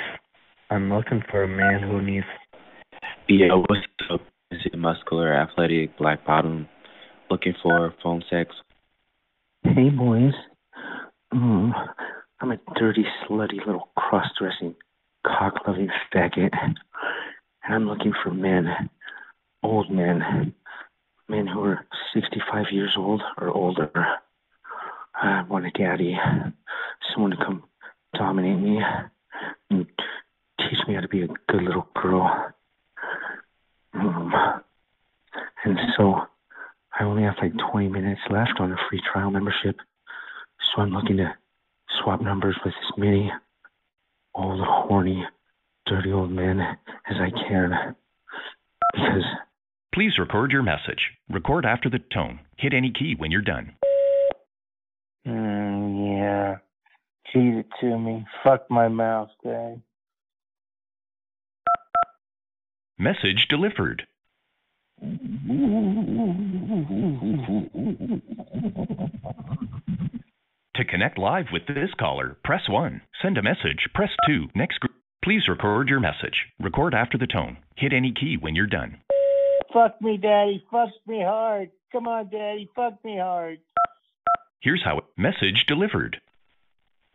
[0.71, 2.25] I'm looking for a man who needs.
[3.29, 4.21] Yeah, what's up?
[4.51, 6.69] Is it muscular, athletic, black bottom,
[7.31, 8.53] looking for phone sex?
[9.63, 10.33] Hey boys.
[11.33, 11.71] Mm,
[12.41, 14.75] I'm a dirty, slutty little cross-dressing,
[15.25, 16.79] cock-loving faggot, and
[17.69, 18.67] I'm looking for men,
[19.63, 20.53] old men,
[21.29, 23.93] men who are 65 years old or older.
[25.15, 26.19] I want a daddy,
[27.13, 27.63] someone to come
[28.15, 28.81] dominate me
[29.71, 29.87] and
[30.59, 32.53] teach me how to be a good little girl.
[33.95, 34.33] Um,
[35.65, 36.15] and so
[36.99, 39.77] I only have like 20 minutes left on a free trial membership,
[40.61, 41.35] so I'm looking to
[42.03, 43.31] swap numbers with as many
[44.35, 45.25] old, horny,
[45.87, 47.97] dirty old men as I can.
[48.95, 49.25] Because
[49.93, 51.11] Please record your message.
[51.29, 52.41] Record after the tone.
[52.57, 53.75] Hit any key when you're done.
[55.27, 56.59] Mm, yeah.
[57.33, 58.25] Feed it to me.
[58.45, 59.83] Fuck my mouth, Dad.
[63.01, 64.07] Message delivered.
[70.75, 73.01] To connect live with this caller, press 1.
[73.23, 74.49] Send a message, press 2.
[74.55, 74.93] Next group.
[75.25, 76.49] Please record your message.
[76.61, 77.57] Record after the tone.
[77.75, 78.99] Hit any key when you're done.
[79.73, 80.63] Fuck me, Daddy.
[80.71, 81.71] Fuck me hard.
[81.93, 82.69] Come on, Daddy.
[82.77, 83.61] Fuck me hard.
[84.61, 86.21] Here's how it message delivered.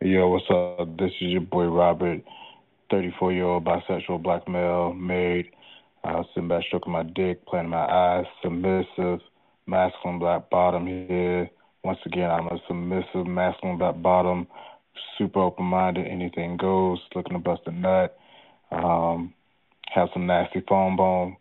[0.00, 0.98] Yo, what's up?
[0.98, 2.22] This is your boy Robert,
[2.90, 5.52] 34 year old bisexual black male, married.
[6.04, 9.20] Uh, sitting back stroking my dick, playing my eyes, submissive,
[9.66, 11.50] masculine black bottom here.
[11.84, 14.46] Once again, I'm a submissive, masculine black bottom,
[15.18, 18.16] super open minded, anything goes, looking to bust a nut.
[18.70, 19.34] Um,
[19.94, 21.36] have some nasty phone bone,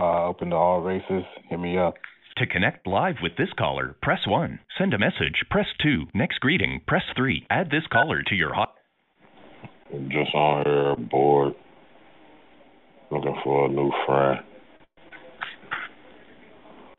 [0.00, 1.24] uh, open to all races.
[1.48, 1.94] Hit me up.
[2.38, 4.60] To connect live with this caller, press 1.
[4.78, 6.06] Send a message, press 2.
[6.14, 7.46] Next greeting, press 3.
[7.50, 8.74] Add this caller to your hot.
[10.08, 11.54] Just on here, bored,
[13.10, 14.40] looking for a new friend.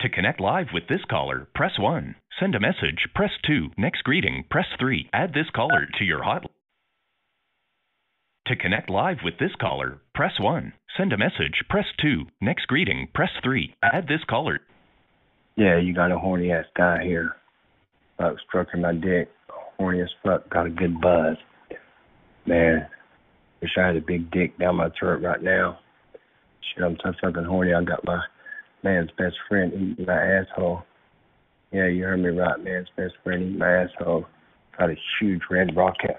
[0.02, 2.16] To connect live with this caller, press 1.
[2.40, 3.72] Send a message, press 2.
[3.78, 5.10] Next greeting, press 3.
[5.12, 6.50] Add this caller to your hot.
[8.48, 10.74] To connect live with this caller, press 1.
[10.98, 12.24] Send a message, press 2.
[12.40, 13.76] Next greeting, press 3.
[13.84, 14.62] Add this caller.
[15.58, 17.36] Yeah, you got a horny ass guy here.
[18.18, 19.30] Fuck, stroking my dick.
[19.78, 20.50] Horny as fuck.
[20.50, 21.36] Got a good buzz.
[22.46, 22.88] Man,
[23.62, 25.80] wish I had a big dick down my throat right now.
[26.74, 27.74] Shit, I'm so fucking horny.
[27.74, 28.22] I got my
[28.84, 30.84] man's best friend eating my asshole.
[31.72, 32.64] Yeah, you heard me right.
[32.64, 34.26] Man's best friend eating my asshole.
[34.78, 36.18] Got a huge red rocket.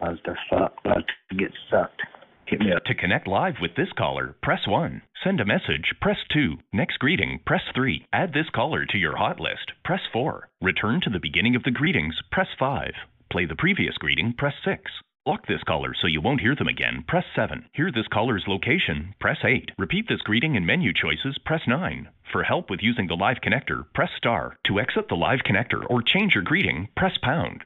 [0.00, 0.74] Buzz the fuck.
[0.84, 2.02] About to get sucked.
[2.46, 2.82] Hit me up.
[2.86, 5.02] To connect live with this caller, press 1.
[5.22, 6.56] Send a message, press 2.
[6.72, 8.06] Next greeting, press 3.
[8.12, 10.48] Add this caller to your hot list, press 4.
[10.60, 12.90] Return to the beginning of the greetings, press 5.
[13.30, 14.82] Play the previous greeting, press 6.
[15.26, 17.66] Block this caller so you won't hear them again, press 7.
[17.74, 19.72] Hear this caller's location, press 8.
[19.76, 22.08] Repeat this greeting and menu choices, press 9.
[22.32, 24.56] For help with using the live connector, press star.
[24.66, 27.64] To exit the live connector or change your greeting, press pound.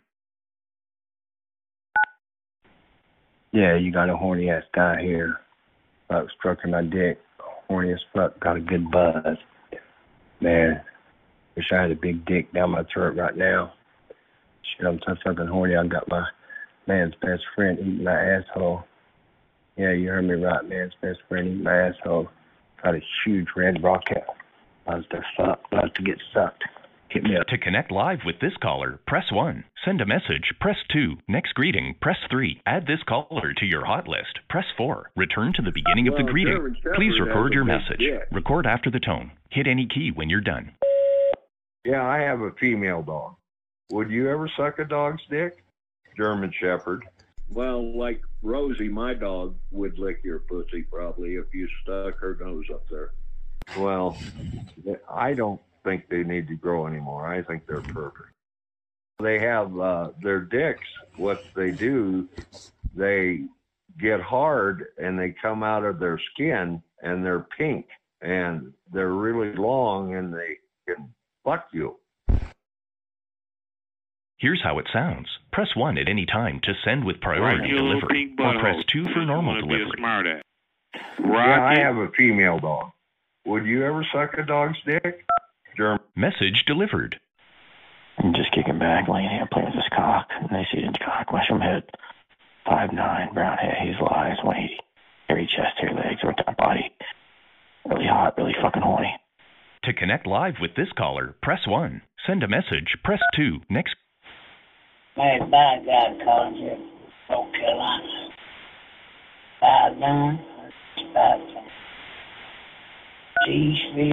[3.53, 5.39] Yeah, you got a horny ass guy here.
[6.09, 7.21] Fuck, stroking my dick.
[7.69, 8.41] Horny as fuck.
[8.41, 9.37] Got a good buzz.
[10.41, 10.81] Man,
[11.55, 13.75] wish I had a big dick down my throat right now.
[14.77, 15.77] Shit, I'm so fucking horny.
[15.77, 16.27] I got my
[16.87, 18.85] man's best friend eating my asshole.
[19.76, 20.64] Yeah, you heard me right.
[20.68, 22.28] Man's best friend eating my asshole.
[22.82, 24.24] Got a huge red rocket.
[24.87, 25.61] Buzz the fuck.
[25.72, 26.64] About to get sucked.
[27.09, 27.47] Hit me up.
[27.47, 29.64] To connect live with this caller, press 1.
[29.85, 31.16] Send a message, press 2.
[31.28, 32.61] Next greeting, press 3.
[32.66, 35.12] Add this caller to your hot list, press 4.
[35.16, 36.76] Return to the beginning of the greeting.
[36.95, 37.99] Please record your message.
[37.99, 38.26] dick.
[38.32, 39.30] Record after the tone.
[39.51, 40.72] Hit any key when you're done.
[41.85, 43.37] Yeah, I have a female dog.
[43.93, 45.64] Would you ever suck a dog's dick?
[46.17, 47.05] German Shepherd.
[47.49, 52.65] Well, like Rosie, my dog would lick your pussy probably if you stuck her nose
[52.73, 53.12] up there.
[53.77, 54.17] Well,
[55.11, 57.27] I don't think they need to grow anymore.
[57.27, 58.31] I think they're perfect.
[59.21, 60.87] They have uh, their dicks.
[61.17, 62.29] What they do,
[62.95, 63.45] they
[63.99, 67.87] get hard and they come out of their skin and they're pink
[68.21, 71.97] and they're really long and they can fuck you.
[74.45, 75.26] Here's how it sounds.
[75.53, 79.24] Press 1 at any time to send with priority Right, delivery, or press 2 for
[79.24, 79.97] normal wanna be a delivery.
[79.97, 80.42] smart ass.
[81.18, 82.92] Yeah, I have a female dog.
[83.47, 85.24] Would you ever suck a dog's dick?
[85.78, 86.01] German.
[86.14, 87.18] Message delivered.
[88.18, 90.28] I'm just kicking back, laying here playing with his cock.
[90.51, 91.84] Nice eating cock, mushroom head.
[92.66, 94.78] Five nine, brown hair, hazel eyes, 180.
[95.26, 96.92] Hairy chest, hairy legs, or top body.
[97.86, 99.16] Really hot, really fucking horny.
[99.84, 102.03] To connect live with this caller, press 1.
[102.26, 103.62] Send a message, press 2.
[103.70, 103.95] Next.
[105.17, 106.77] Hey, bad guy calling you.
[107.31, 108.29] North Carolina.
[109.61, 110.45] Five nine.
[111.15, 111.62] Five ten.
[113.47, 114.12] G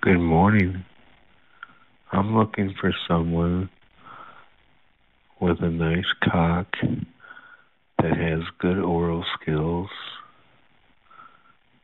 [0.00, 0.84] Good morning.
[2.12, 3.68] I'm looking for someone
[5.40, 6.68] with a nice cock
[8.00, 9.88] that has good oral skills,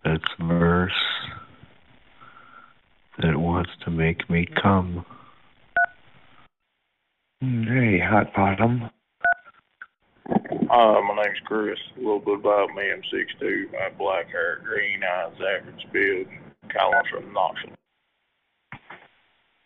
[0.04, 0.92] that's verse,
[3.20, 5.04] that wants to make me come.
[7.40, 8.90] Hey, hot bottom.
[10.28, 11.78] Uh, my name's Chris.
[11.96, 12.82] A little bit about me.
[12.92, 13.78] I'm 6'2".
[13.78, 16.26] I have black hair, green eyes, average build.
[16.72, 17.76] Calling from Knoxville.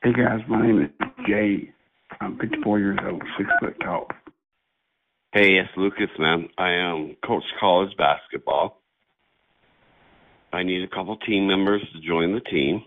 [0.02, 0.90] Hey guys, my name is
[1.26, 1.72] Jay.
[2.20, 4.06] I'm 54 years old, six foot tall.
[5.32, 6.48] Hey, it's Lucas, man.
[6.58, 8.82] I am coach college basketball.
[10.52, 12.84] I need a couple team members to join the team.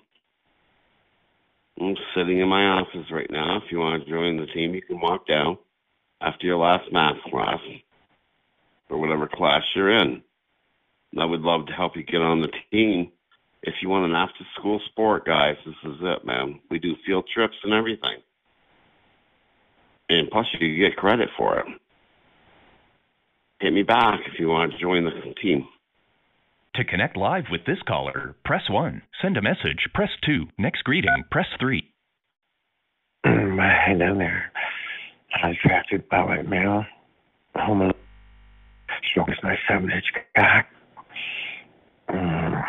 [1.79, 3.57] I'm sitting in my office right now.
[3.57, 5.57] If you want to join the team, you can walk down
[6.21, 7.59] after your last math class
[8.89, 10.21] or whatever class you're in.
[11.11, 13.11] And I would love to help you get on the team.
[13.63, 16.59] If you want an after school sport, guys, this is it, man.
[16.69, 18.19] We do field trips and everything.
[20.07, 21.65] And plus, you get credit for it.
[23.59, 25.67] Hit me back if you want to join the team.
[26.75, 29.01] To connect live with this caller, press 1.
[29.21, 30.47] Send a message, press 2.
[30.57, 31.83] Next greeting, press 3.
[33.25, 34.51] Hey down there.
[35.41, 36.83] I was drafted by white male.
[37.55, 37.93] Home alone.
[39.11, 40.03] Strongest my seven inch
[40.35, 40.65] cock.
[42.09, 42.63] Mm.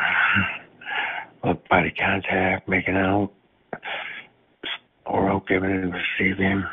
[1.44, 3.32] Look, body contact, making out.
[5.06, 6.64] Oral giving and receiving.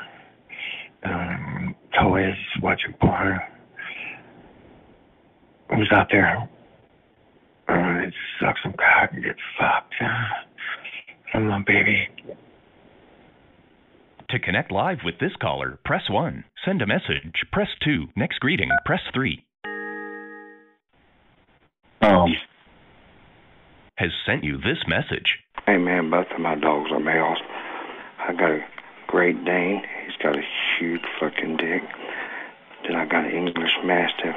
[1.06, 3.40] Um, toys, watching porn.
[5.70, 6.48] Who's out there?
[7.68, 9.96] Uh, just suck some cock and get fucked.
[11.34, 12.08] I'm my baby.
[14.30, 16.44] To connect live with this caller, press 1.
[16.66, 18.08] Send a message, press 2.
[18.16, 19.44] Next greeting, press 3.
[22.02, 22.34] Um,
[23.98, 25.38] Has sent you this message.
[25.66, 27.38] Hey man, both of my dogs are males.
[28.20, 28.60] I got a
[29.08, 29.84] Great Dane.
[30.06, 30.42] He's got a
[30.80, 31.84] huge fucking dick.
[32.84, 34.36] Then I got an English Mastiff.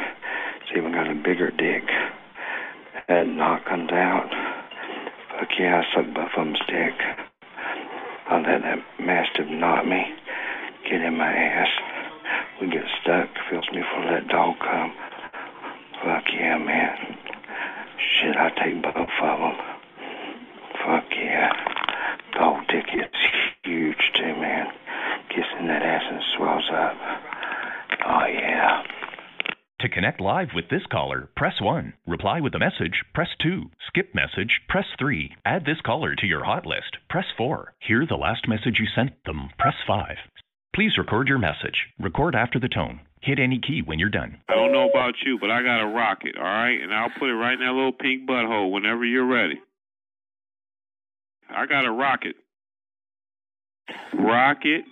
[0.61, 1.83] It's even got a bigger dick.
[3.09, 4.28] That knock comes out.
[5.30, 6.94] Fuck yeah, I suck both of them's dick.
[8.28, 10.02] I let that Mastiff knock me,
[10.90, 11.68] get in my ass.
[12.61, 13.28] We get stuck.
[13.48, 14.92] Feels me for that dog come.
[16.02, 17.16] Fuck yeah, man.
[17.96, 19.54] Shit, I take both of them.
[20.84, 21.52] Fuck yeah.
[22.34, 23.07] Dog dick is
[23.62, 24.66] huge too, man.
[25.28, 26.96] Kissing that ass and swells up.
[28.04, 28.82] Oh yeah.
[29.81, 31.93] To connect live with this caller, press 1.
[32.07, 33.70] Reply with a message, press 2.
[33.89, 35.37] Skip message, press 3.
[35.45, 37.74] Add this caller to your hot list, press 4.
[37.81, 40.16] Hear the last message you sent them, press 5.
[40.74, 41.89] Please record your message.
[41.99, 43.01] Record after the tone.
[43.20, 44.39] Hit any key when you're done.
[44.49, 46.81] I don't know about you, but I got a rocket, all right?
[46.81, 49.61] And I'll put it right in that little pink butthole whenever you're ready.
[51.51, 52.37] I got a rocket.
[54.14, 54.85] Rocket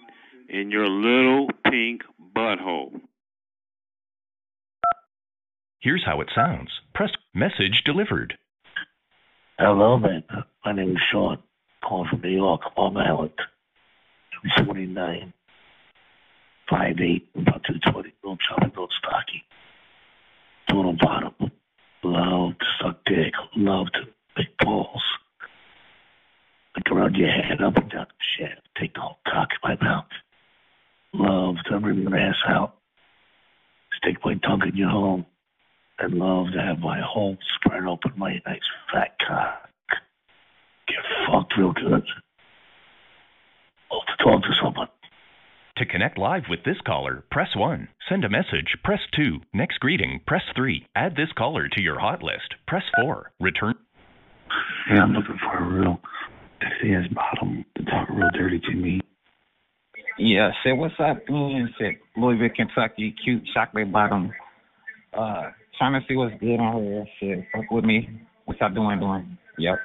[0.51, 2.03] in your little pink
[2.37, 3.01] butthole.
[5.85, 6.71] Here's how it sounds.
[6.95, 8.39] Press message delivered.
[9.59, 10.25] Hello, man.
[10.65, 11.37] My name is Sean.
[11.87, 12.63] Calling from New York.
[12.75, 13.35] I'm 29,
[16.73, 19.45] 5'8", about 220, little chubby, little stocky.
[20.71, 21.35] Total bottom.
[22.03, 23.35] Love to suck dick.
[23.55, 24.07] Love to
[24.37, 25.03] big balls.
[26.75, 28.63] Like around your head, up and down the shaft.
[28.81, 30.09] Take the whole cock in my mouth.
[31.13, 32.79] Love to rip your ass out.
[33.99, 35.27] Stick my tongue in your home.
[35.99, 38.61] And love to have my home spread open, my nice
[38.93, 39.69] fat cock.
[40.89, 42.05] Get fucked real good.
[43.93, 44.89] Love to talk to someone.
[45.79, 47.89] To connect live with this caller, press 1.
[48.09, 49.41] Send a message, press 2.
[49.53, 50.87] Next greeting, press 3.
[50.95, 53.33] Add this caller to your hot list, press 4.
[53.41, 53.75] Return.
[54.91, 56.01] Yeah, I'm looking for a real
[56.61, 59.01] sexy ass bottom to talk real dirty to me.
[60.19, 61.75] Yeah, say what's up, man?
[61.79, 64.33] Shit, Louisville, Kentucky, cute chocolate bottom.
[65.13, 67.07] Uh, trying to see what's good on here.
[67.21, 68.09] Shit, fuck with me.
[68.45, 69.39] What y'all doing, doing?
[69.59, 69.79] Yep.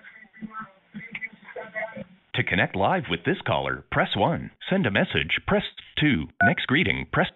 [2.36, 4.52] To To connect live with this caller, press 1.
[4.70, 5.64] Send a message, press
[6.00, 6.26] 2.
[6.44, 7.28] Next greeting, press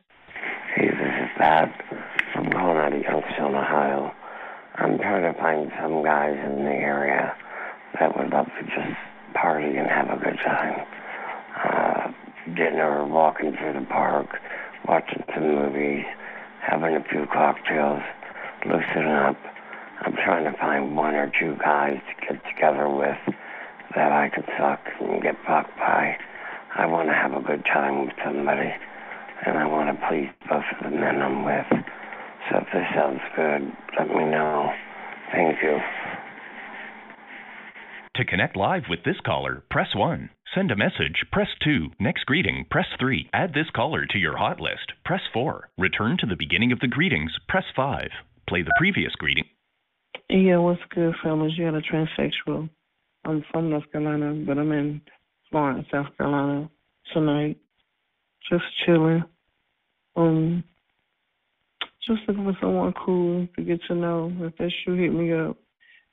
[0.76, 1.70] Hey, this is Bob.
[2.36, 4.12] I'm calling out of Youngstown, Ohio.
[4.76, 7.36] I'm trying to find some guys in the area
[8.00, 8.98] that would love to just
[9.36, 10.86] party and have a good time.
[11.64, 12.12] Uh,
[12.56, 14.28] dinner, walking through the park,
[14.88, 16.06] watching some movies,
[16.60, 18.02] having a few cocktails,
[18.66, 19.38] loosening up.
[20.02, 23.18] I'm trying to find one or two guys to get together with
[23.96, 26.18] that I could suck and get fucked by.
[26.76, 28.72] I want to have a good time with somebody,
[29.46, 31.86] and I want to please both of the men I'm with.
[32.50, 34.72] So if this sounds good, let me know.
[35.32, 35.78] Thank you.
[38.16, 40.30] To connect live with this caller, press 1.
[40.54, 41.92] Send a message, press 2.
[42.00, 43.30] Next greeting, press 3.
[43.34, 45.70] Add this caller to your hot list, press 4.
[45.78, 48.10] Return to the beginning of the greetings, press 5.
[48.48, 49.46] Play the previous greeting.
[50.30, 51.54] Yeah, what's good, fellas?
[51.58, 52.70] You got a transsexual.
[53.26, 55.02] I'm from North Carolina, but I'm in
[55.50, 56.70] Florence, South Carolina
[57.14, 57.58] tonight.
[58.50, 59.24] Just chilling.
[60.16, 60.64] Um,
[62.08, 64.32] just looking for someone cool to get to know.
[64.40, 65.58] If that's you, hit me up.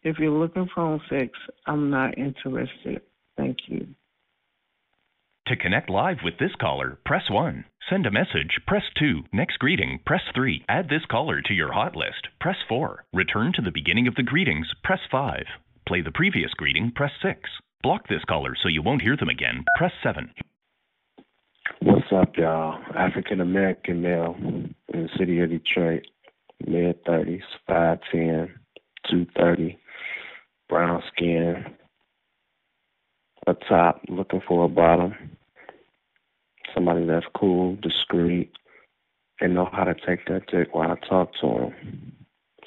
[0.03, 1.31] If you're looking for sex,
[1.67, 3.03] I'm not interested.
[3.37, 3.87] Thank you.
[5.47, 7.65] To connect live with this caller, press 1.
[7.89, 9.25] Send a message, press 2.
[9.33, 10.65] Next greeting, press 3.
[10.69, 13.05] Add this caller to your hot list, press 4.
[13.13, 15.45] Return to the beginning of the greetings, press 5.
[15.87, 17.39] Play the previous greeting, press 6.
[17.83, 20.31] Block this caller so you won't hear them again, press 7.
[21.83, 22.79] What's up, y'all?
[22.95, 26.07] African American male in the city of Detroit,
[26.67, 28.51] mid 30s, 5'10,
[29.11, 29.79] 230,
[30.69, 31.65] brown skin,
[33.47, 35.15] a top, looking for a bottom.
[36.75, 38.53] Somebody that's cool, discreet,
[39.41, 42.13] and know how to take that dick while I talk to him.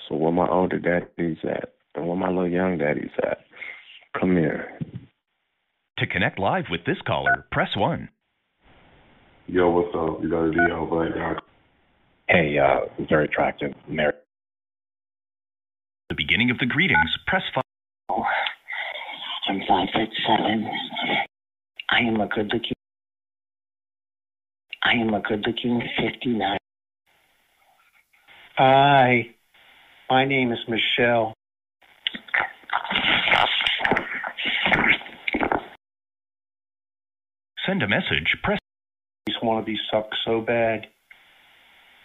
[0.08, 3.40] So where my older daddy's at, and where my little young daddy's at.
[4.20, 4.78] Come here.
[6.00, 8.10] To connect live with this caller, press 1.
[9.48, 10.24] Yo, what's up?
[10.24, 11.38] You got a Leo right now.
[12.28, 14.16] Hey, uh, very attractive, married.
[16.10, 17.62] The beginning of the greetings, press 5.
[19.54, 20.68] I'm five foot seven.
[21.91, 22.74] I am a good looking.
[24.84, 26.58] I am a good looking 59.
[28.58, 29.28] Hi,
[30.10, 31.36] my name is Michelle.
[37.68, 38.58] Send a message, press
[39.28, 40.88] Please want to be sucked so bad.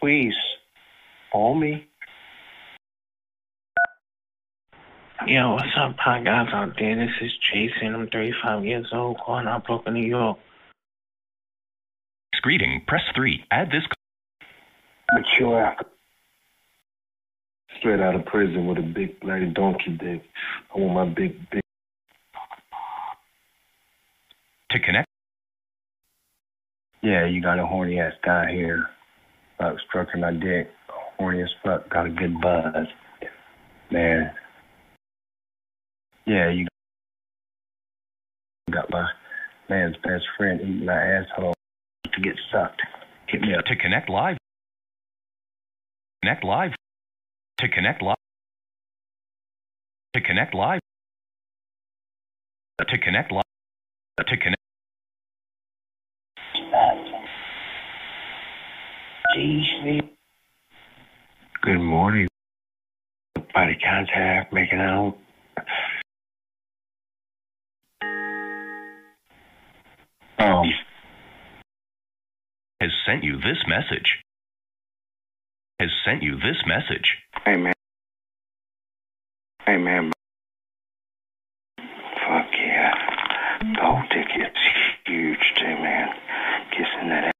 [0.02, 0.34] Please,
[1.32, 1.86] call me.
[5.28, 6.96] Yo, what's up, hi guys out there?
[6.96, 7.94] This is Jason.
[7.94, 10.38] I'm 35 years old, calling out Brooklyn, New York.
[12.32, 13.44] Next greeting, press 3.
[13.50, 13.82] Add this
[15.12, 15.76] Mature.
[17.78, 20.22] Straight out of prison with a big bloody donkey dick.
[20.74, 21.60] I want my big, big.
[24.70, 25.08] To connect.
[27.02, 28.88] Yeah, you got a horny ass guy here.
[29.60, 30.70] Uh, stroking my dick.
[31.18, 31.90] Horny as fuck.
[31.90, 32.86] Got a good buzz.
[33.90, 34.32] Man.
[36.28, 36.66] Yeah, you
[38.70, 39.08] got my
[39.70, 41.54] man's best friend eating my asshole
[42.04, 42.82] to get sucked.
[43.28, 43.64] Hit me up.
[43.64, 44.36] To connect live.
[46.22, 46.72] Connect live.
[47.60, 48.16] To connect live.
[50.12, 50.80] To connect live.
[52.86, 53.42] To connect live.
[54.18, 54.56] To connect.
[61.62, 62.28] Good morning.
[63.54, 65.16] Body contact, making out.
[70.38, 70.70] Um,
[72.80, 74.18] has sent you this message.
[75.80, 77.16] Has sent you this message.
[77.44, 77.72] Hey, man.
[79.66, 80.12] Hey, man.
[81.76, 82.94] Fuck yeah.
[83.80, 84.60] Gold ticket's
[85.06, 86.08] huge, too, man.
[86.70, 87.32] Kissing that ass.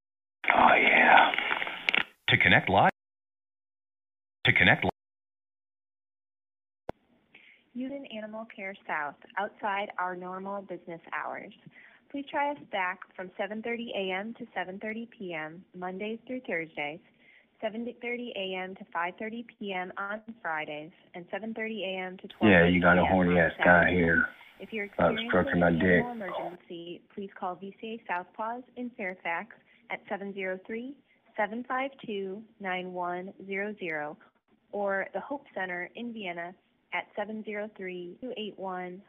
[0.55, 1.30] Oh, yeah.
[2.30, 2.90] To connect live.
[4.46, 4.90] To connect live.
[7.74, 11.53] Union Animal Care South, outside our normal business hours.
[12.11, 14.32] Please try us back from 7:30 a.m.
[14.34, 15.62] to 7:30 p.m.
[15.76, 17.00] Mondays through Thursdays,
[17.62, 18.74] 7:30 a.m.
[18.76, 19.92] to 5:30 p.m.
[19.98, 22.16] on Fridays, and 7:30 a.m.
[22.16, 22.50] to 12.
[22.50, 24.26] yeah, you got a horny ass guy here.
[24.59, 26.02] If you're experiencing an dick.
[26.11, 29.54] emergency, please call VCA Southpaws in Fairfax
[29.90, 30.00] at
[31.38, 34.16] 703-752-9100
[34.72, 36.52] or the Hope Center in Vienna
[36.92, 39.00] at 703-281-5121.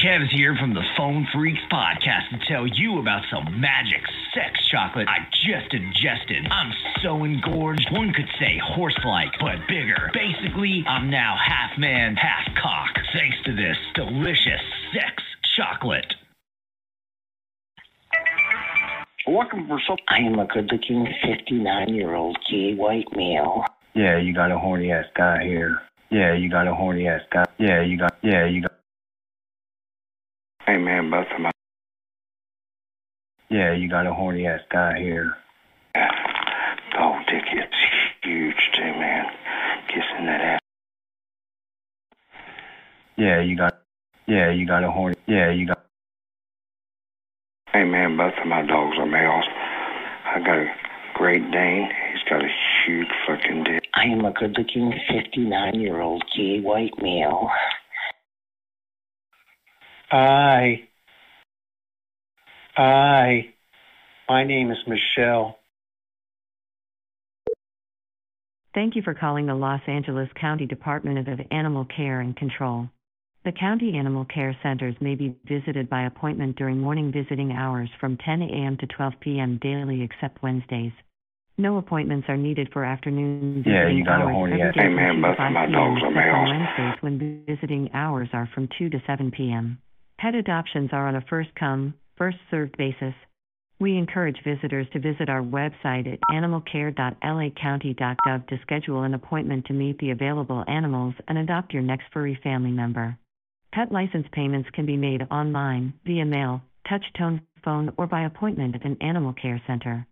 [0.00, 4.00] Kev's here from the Phone Freaks podcast to tell you about some magic
[4.32, 6.46] sex chocolate I just ingested.
[6.50, 10.10] I'm so engorged, one could say horse-like, but bigger.
[10.14, 14.62] Basically, I'm now half man, half cock, thanks to this delicious
[14.94, 15.22] sex
[15.56, 16.14] chocolate.
[19.26, 19.98] Looking for some.
[20.08, 23.64] I am a good-looking 59-year-old gay white male.
[23.94, 25.82] Yeah, you got a horny ass guy here.
[26.10, 27.44] Yeah, you got a horny ass guy.
[27.58, 28.16] Yeah, you got.
[28.22, 28.72] Yeah, you got.
[30.66, 31.50] Hey man, both of my
[33.50, 35.36] Yeah, you got a horny ass guy here.
[35.94, 37.64] dog dick is
[38.22, 39.26] huge too, man.
[39.88, 40.60] Kissing that ass.
[43.16, 43.82] Yeah, you got.
[44.26, 45.16] Yeah, you got a horny.
[45.26, 45.84] Yeah, you got.
[47.72, 49.44] Hey man, both of my dogs are males.
[50.26, 50.66] I got a
[51.14, 51.88] Great Dane.
[52.12, 52.48] He's got a
[52.84, 53.84] huge fucking dick.
[53.94, 57.48] I am a good-looking 59-year-old gay white male.
[60.10, 60.80] Hi.
[62.74, 63.54] Hi.
[64.28, 65.58] My name is Michelle.
[68.74, 72.88] Thank you for calling the Los Angeles County Department of Animal Care and Control.
[73.42, 78.18] The county animal care centers may be visited by appointment during morning visiting hours from
[78.18, 78.76] 10 a.m.
[78.76, 79.56] to 12 p.m.
[79.62, 80.92] daily except Wednesdays.
[81.56, 84.96] No appointments are needed for afternoon Yeah, visiting you got a hours ass- Hey, from
[84.96, 85.96] man, 2 to 5 my p.m.
[85.96, 89.78] except on Wednesdays when visiting hours are from 2 to 7 p.m.
[90.18, 93.14] Pet adoptions are on a first come, first served basis.
[93.80, 99.96] We encourage visitors to visit our website at animalcare.lacounty.gov to schedule an appointment to meet
[99.98, 103.16] the available animals and adopt your next furry family member.
[103.72, 108.74] Pet license payments can be made online, via mail, touch tone phone, or by appointment
[108.74, 110.04] at an animal care center.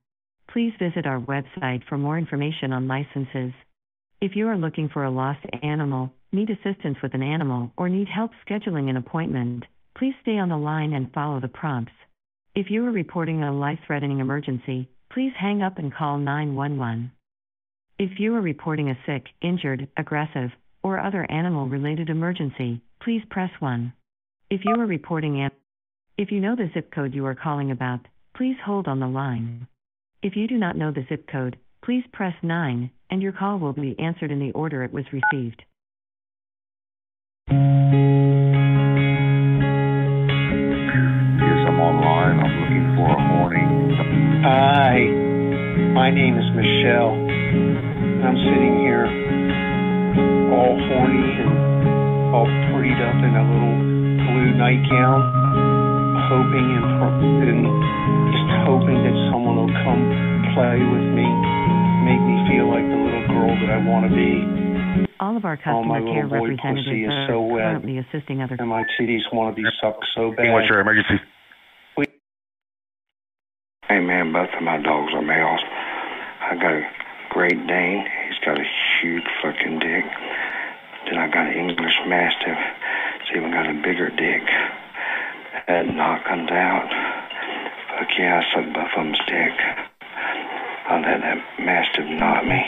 [0.53, 3.53] Please visit our website for more information on licenses.
[4.21, 8.07] If you are looking for a lost animal, need assistance with an animal, or need
[8.07, 9.65] help scheduling an appointment,
[9.97, 11.93] please stay on the line and follow the prompts.
[12.55, 17.11] If you are reporting a life threatening emergency, please hang up and call 911.
[17.99, 20.51] If you are reporting a sick, injured, aggressive,
[20.85, 23.93] or other animal related emergency, please press 1.
[24.51, 25.51] If you are reporting an
[26.17, 28.01] if you know the zip code you are calling about,
[28.37, 29.69] please hold on the line.
[30.21, 33.73] If you do not know the zip code, please press 9 and your call will
[33.73, 35.63] be answered in the order it was received.
[37.49, 37.59] Yes,
[41.69, 42.41] I'm online.
[42.41, 43.67] I'm looking for a horny.
[44.43, 45.29] Hi.
[45.95, 47.15] My name is Michelle.
[47.15, 49.07] I'm sitting here
[50.53, 51.78] all horny and
[52.35, 53.76] all prettied up in a little
[54.29, 55.20] blue nightgown,
[56.29, 57.62] hoping and, pro- and
[58.33, 60.03] just hoping that someone will come
[60.53, 61.24] play with me,
[62.05, 65.09] make me feel like the little girl that I want to be.
[65.20, 67.64] All of our Oh, customer care little boy pussy representatives is are so wet.
[67.64, 70.53] currently assisting other And my titties want to be sucked so bad.
[70.53, 71.18] What's your emergency?
[71.97, 72.07] We-
[73.89, 75.61] Hey man, both of my dogs are males.
[76.45, 76.83] I got a
[77.31, 78.05] Great Dane.
[78.29, 78.64] He's got a
[79.01, 80.05] huge fucking dick.
[81.09, 82.59] Then I got an English Mastiff.
[83.21, 84.43] It's even got a bigger dick.
[85.67, 86.89] That knock comes out.
[87.97, 89.57] Fuck yeah, I suck them's dick.
[90.89, 92.63] I'll let that Mastiff knock me.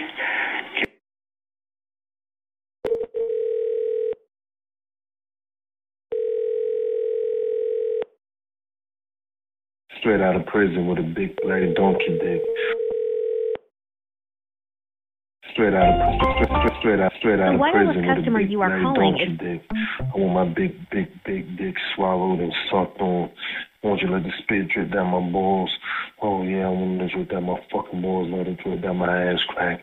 [9.99, 12.41] Straight out of prison with a big bloody donkey dick.
[15.53, 18.51] Straight out of straight, straight, straight out straight out The of prison a customer big
[18.51, 19.63] you are calling is- dick.
[19.71, 23.31] I want my big, big, big dick swallowed and sucked on.
[23.83, 25.71] I want you to let the spit drip down my balls.
[26.23, 29.33] Oh yeah, I want to drip down my fucking balls, let it drip down my
[29.33, 29.81] ass crack.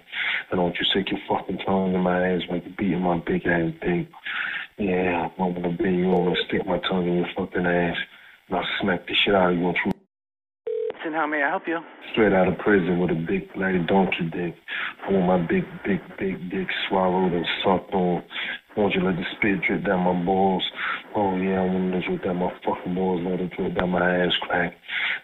[0.51, 3.17] And I want you to stick your fucking tongue in my ass like beating my
[3.25, 4.07] big ass dick.
[4.77, 6.07] Yeah, I want to be you.
[6.07, 7.97] Want to stick my tongue in your fucking ass.
[8.49, 9.73] And I'll smack the shit out of you.
[11.07, 11.79] And how may I help you?
[12.11, 14.55] straight out of prison with a big bloody donkey dick.
[15.07, 18.23] I want my big, big, big dick swallowed and sucked on.
[18.75, 20.63] I want you to let the spit drip down my balls.
[21.15, 24.25] Oh yeah, I want to drip down my fucking balls, let it drip down my
[24.25, 24.73] ass crack.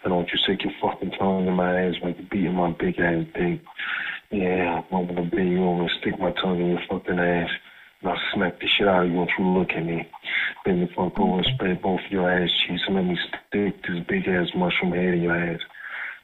[0.04, 2.54] And I want you to stick your fucking tongue in my ass like you're beating
[2.54, 3.60] my big ass dick.
[4.30, 5.58] Yeah, I want to be you.
[5.58, 7.50] To stick my tongue in your fucking ass.
[8.00, 10.08] And I'll smack the shit out of you once you look at me.
[10.64, 14.00] Then the fuck over and spray both your ass cheeks and let me stick this
[14.08, 15.60] big ass mushroom head in your ass.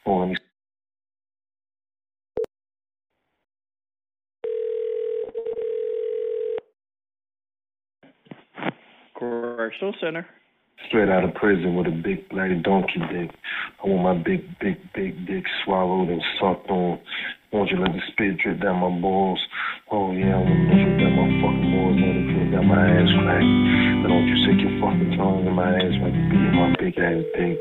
[0.05, 0.35] Oh, let me
[9.17, 10.25] Correctional Center.
[10.87, 13.29] straight out of prison with a big bloody donkey dick.
[13.83, 16.99] I want my big, big, big dick swallowed and sucked on.
[17.53, 19.39] I want you to let the spit drip down my balls.
[19.91, 22.81] Oh yeah, I want to drip down my fucking balls, let it drip down my
[22.81, 23.45] ass crack.
[23.45, 26.73] I want you to stick your fucking tongue in my ass like you beating my
[26.81, 27.57] big ass dick.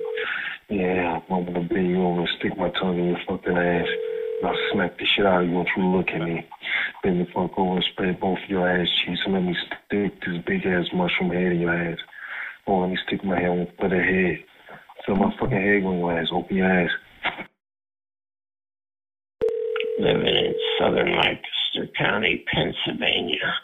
[0.71, 3.89] Yeah, I'm gonna bend you over and stick my tongue in your fucking ass.
[4.41, 6.47] And I'll smack the shit out of you once you look at me.
[7.03, 10.43] Bend the fuck over and spread both your ass cheeks and let me stick this
[10.47, 11.99] big ass mushroom head in your ass.
[12.67, 14.45] Or let me stick my head on the head.
[15.05, 16.29] Feel my fucking head on your ass.
[16.33, 16.91] Open your ass.
[19.99, 23.55] Living in southern Lancaster County, Pennsylvania.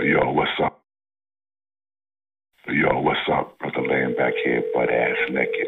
[0.00, 0.82] Yo, what's up?
[2.68, 3.58] Yo, what's up?
[3.58, 5.66] Brother laying back here, butt ass naked,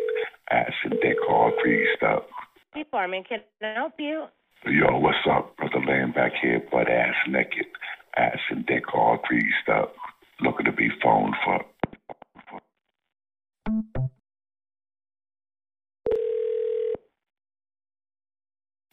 [0.52, 2.28] ass and dick all greased up.
[2.72, 4.26] Department, can I help you?
[4.64, 5.56] Yo, what's up?
[5.56, 7.66] Brother laying back here, butt ass naked,
[8.16, 9.92] ass and dick all greased up.
[10.40, 11.64] Looking to be phoned for.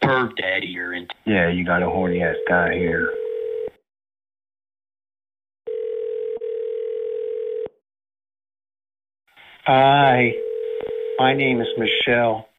[0.04, 1.08] Perv daddy, you're in.
[1.28, 3.14] Yeah, you got a horny ass guy here.
[9.66, 10.34] Hi,
[11.20, 12.49] my name is Michelle.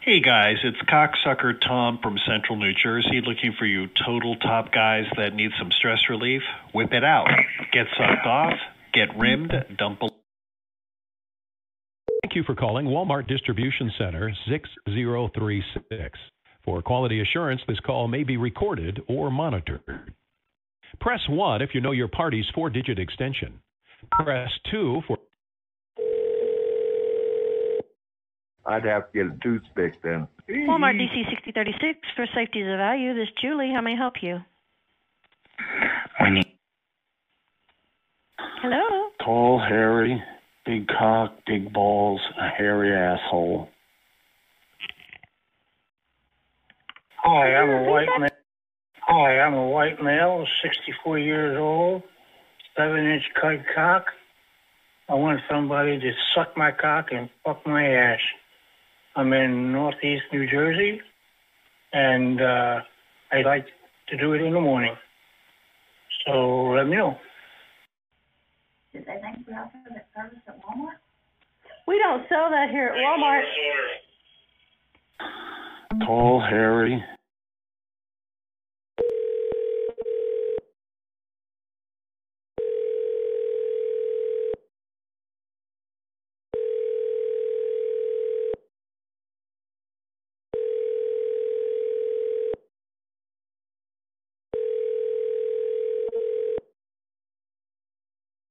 [0.00, 5.06] Hey guys, it's cocksucker Tom from Central New Jersey looking for you total top guys
[5.16, 6.42] that need some stress relief.
[6.74, 7.30] Whip it out.
[7.72, 8.58] Get sucked off,
[8.92, 10.08] get rimmed, dump a
[12.22, 16.18] Thank you for calling Walmart Distribution Center 6036.
[16.62, 20.12] For quality assurance, this call may be recorded or monitored.
[21.00, 23.60] Press 1 if you know your party's four digit extension.
[24.12, 25.18] Press 2 for.
[28.66, 30.28] I'd have to get a toothpick then.
[30.48, 33.14] Walmart DC 6036 for safety is a value.
[33.14, 33.72] This is Julie.
[33.74, 34.38] How may I help you?
[38.60, 39.10] Hello?
[39.24, 40.22] Tall, hairy,
[40.66, 43.68] big cock, big balls, a hairy asshole.
[47.22, 48.30] Hi, I'm a white man.
[49.10, 52.02] Hi, I'm a white male, 64 years old,
[52.76, 54.04] seven inch cut cock.
[55.08, 58.18] I want somebody to suck my cock and fuck my ass.
[59.16, 61.00] I'm in northeast New Jersey,
[61.94, 62.80] and uh,
[63.32, 63.64] I like
[64.08, 64.94] to do it in the morning.
[66.26, 67.16] So let me know.
[68.92, 70.98] Did they think we offer that service at Walmart?
[71.86, 73.44] We don't sell that here at Walmart.
[76.06, 77.02] Tall, hairy.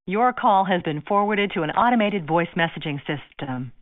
[0.08, 3.72] Your call has been forwarded to an automated voice messaging system.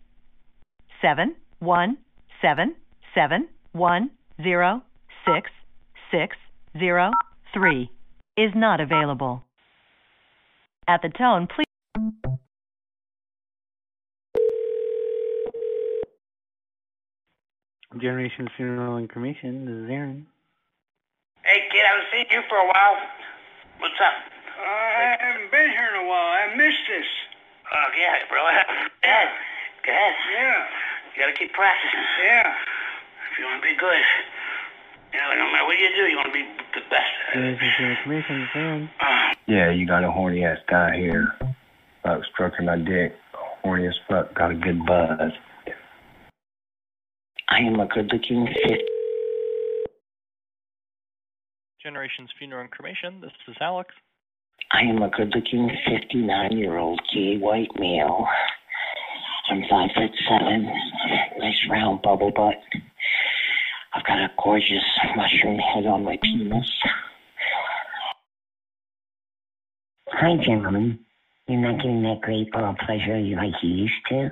[1.01, 1.99] Seven one
[2.43, 2.75] seven
[3.15, 4.11] seven one
[4.43, 4.83] zero
[5.25, 5.49] six
[6.11, 6.35] six
[6.77, 7.13] zero
[7.55, 7.93] three
[8.37, 9.45] is not available.
[10.89, 11.65] At the tone, please.
[18.01, 19.65] Generation Funeral and Cremation.
[19.65, 20.27] This is Aaron.
[21.45, 22.97] Hey, kid, I haven't seen you for a while.
[23.79, 24.36] What's up?
[24.59, 26.33] I haven't been here in a while.
[26.33, 27.09] I missed this.
[27.73, 28.41] Oh, yeah, bro.
[29.03, 29.31] Good.
[29.85, 30.15] Good.
[30.33, 30.67] Yeah.
[31.15, 32.05] You gotta keep practicing.
[32.25, 32.53] Yeah.
[33.33, 34.03] If you want to be good,
[35.13, 37.13] you know, no matter what you do, you want to be the best.
[37.33, 38.41] Generation Funeral and Cremation.
[38.41, 38.91] This is Aaron.
[39.47, 41.35] Yeah, you got a horny ass guy here.
[41.41, 41.55] Uh,
[42.03, 43.15] fuck stroking my dick.
[43.63, 44.35] Horny as fuck.
[44.35, 45.33] Got a good buzz.
[47.49, 48.83] I am a good looking fit.
[51.83, 53.21] Generations Funeral and Cremation.
[53.21, 53.95] This is Alex.
[54.73, 58.27] I am a good looking 59 year old gay white male.
[59.49, 60.69] I'm five foot seven,
[61.39, 62.57] nice round bubble butt.
[63.95, 64.85] I've got a gorgeous
[65.17, 66.69] mushroom head on my penis.
[70.09, 70.99] Hi, gentlemen.
[71.47, 74.31] You're not getting that great oral pleasure you like you used to?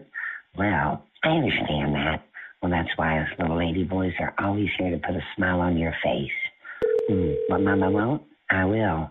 [0.59, 2.25] Well, I understand that.
[2.61, 5.77] Well, that's why us little lady boys are always here to put a smile on
[5.77, 6.31] your face.
[7.09, 8.23] Hmm, but Mama won't?
[8.51, 9.11] I will.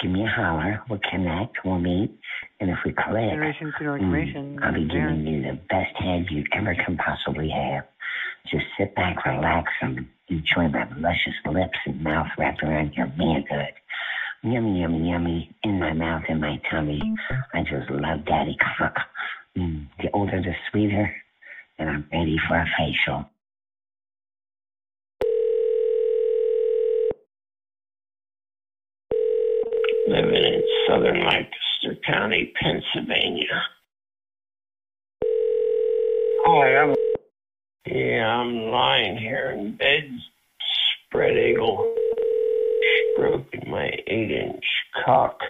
[0.00, 0.80] Give me a holler.
[0.88, 1.58] We'll connect.
[1.64, 2.16] We'll meet.
[2.60, 6.26] And if we click, Generation Funeral and mm, I'll be giving you the best head
[6.30, 7.84] you ever can possibly have.
[8.50, 13.74] Just sit back, relax, and enjoy my luscious lips and mouth wrapped around your manhood.
[14.42, 15.50] Yummy, yummy, yummy.
[15.64, 17.02] In my mouth, in my tummy.
[17.52, 18.94] I just love daddy cock.
[19.56, 21.12] Mm, the older, the sweeter.
[21.78, 23.28] And I'm ready for a facial.
[30.08, 33.62] Living in southern Lancaster County, Pennsylvania.
[36.46, 36.94] Oh, Hi, I'm.
[37.84, 40.10] Yeah, I'm lying here in bed,
[41.04, 41.94] spread eagle,
[43.12, 44.64] stroking my eight inch
[45.04, 45.40] cock,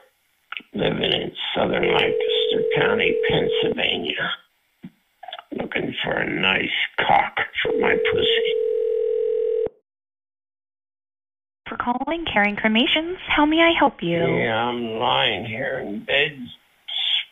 [0.74, 4.30] living in southern Lancaster County, Pennsylvania,
[5.52, 6.68] looking for a nice
[6.98, 8.68] cock for my pussy.
[11.69, 14.19] For calling Caring Cremations, how may I help you?
[14.19, 16.39] Yeah, I'm lying here in bed,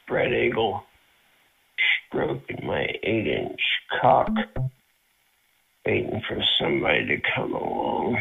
[0.05, 0.83] spread eagle,
[2.09, 3.61] stroking my eight inch
[4.01, 4.31] cock,
[5.87, 8.21] waiting for somebody to come along,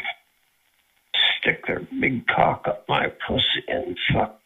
[1.42, 4.40] stick their big cock up my pussy and fuck.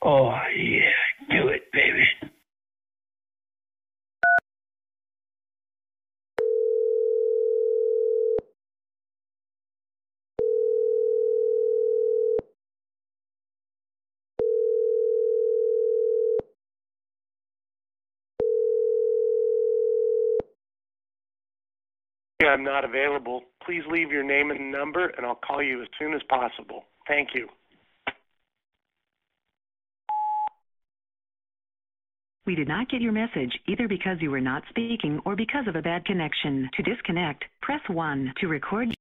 [0.00, 0.90] Oh, yeah,
[1.30, 2.06] do it, baby.
[22.46, 23.42] I'm not available.
[23.64, 26.84] Please leave your name and number, and I'll call you as soon as possible.
[27.08, 27.48] Thank you.
[32.44, 35.76] We did not get your message either because you were not speaking or because of
[35.76, 36.68] a bad connection.
[36.76, 38.34] To disconnect, press 1.
[38.40, 38.92] To record.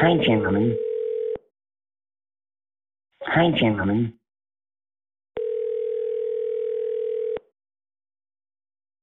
[0.00, 0.78] Hi, gentlemen.
[3.24, 4.14] Hi, gentlemen.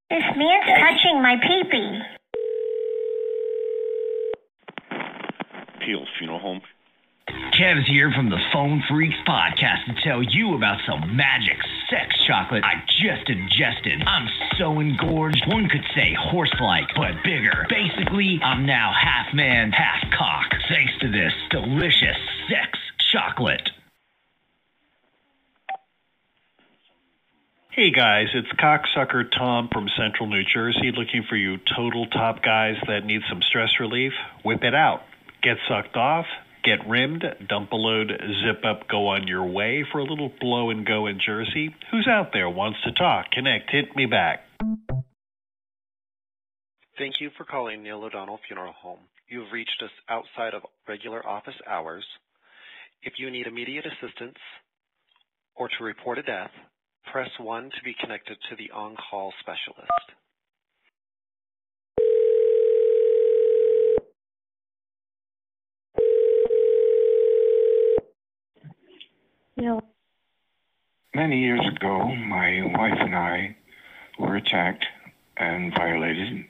[0.09, 1.99] This man's touching my peepee.
[5.83, 6.61] Peel Funeral Home.
[7.57, 11.57] Kev's here from the Phone Freaks podcast to tell you about some magic
[11.89, 14.03] sex chocolate I just ingested.
[14.05, 14.29] I'm
[14.59, 17.65] so engorged, one could say horse-like, but bigger.
[17.67, 22.17] Basically, I'm now half man, half cock, thanks to this delicious
[22.47, 22.77] sex
[23.11, 23.71] chocolate.
[27.75, 32.75] Hey guys, it's Cocksucker Tom from Central New Jersey looking for you total top guys
[32.87, 34.13] that need some stress relief.
[34.45, 35.01] Whip it out.
[35.43, 36.25] Get sucked off,
[36.63, 38.13] get rimmed, dump a load,
[38.45, 41.75] zip up, go on your way for a little blow and go in Jersey.
[41.91, 43.31] Who's out there wants to talk?
[43.31, 44.45] Connect, hit me back.
[46.97, 48.99] Thank you for calling Neil O'Donnell Funeral Home.
[49.27, 52.05] You have reached us outside of regular office hours.
[53.03, 54.37] If you need immediate assistance
[55.57, 56.51] or to report a death,
[57.11, 59.91] press 1 to be connected to the on-call specialist.
[69.57, 69.81] No.
[71.13, 73.55] Many years ago, my wife and I
[74.19, 74.85] were attacked
[75.37, 76.45] and violated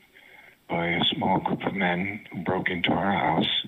[0.67, 3.65] by a small group of men who broke into our house.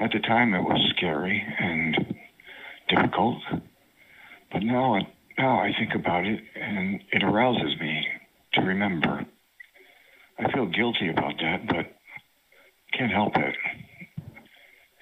[0.00, 2.16] At the time, it was scary and
[2.88, 3.38] difficult,
[4.52, 5.06] but now, it,
[5.38, 8.06] now I think about it and it arouses me
[8.54, 9.26] to remember.
[10.38, 11.96] I feel guilty about that, but
[12.96, 13.54] can't help it.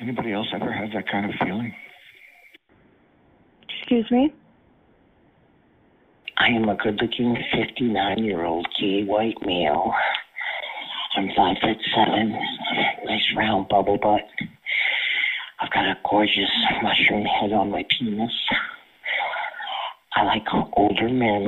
[0.01, 1.75] Anybody else ever had that kind of feeling?
[3.81, 4.33] Excuse me?
[6.39, 9.93] I am a good looking 59 year old gay white male.
[11.17, 12.39] I'm five foot seven,
[13.05, 14.23] nice round bubble butt.
[15.61, 16.51] I've got a gorgeous
[16.83, 18.31] mushroom head on my penis.
[20.19, 20.43] I like
[20.77, 21.47] older men,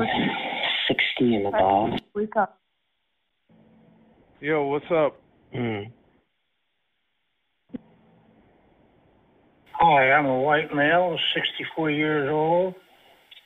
[0.87, 1.91] 60 and above.
[2.15, 2.57] Wake up.
[4.41, 5.21] Yo, what's up?
[5.53, 5.91] Mm.
[9.73, 12.75] Hi, I'm a white male, 64 years old,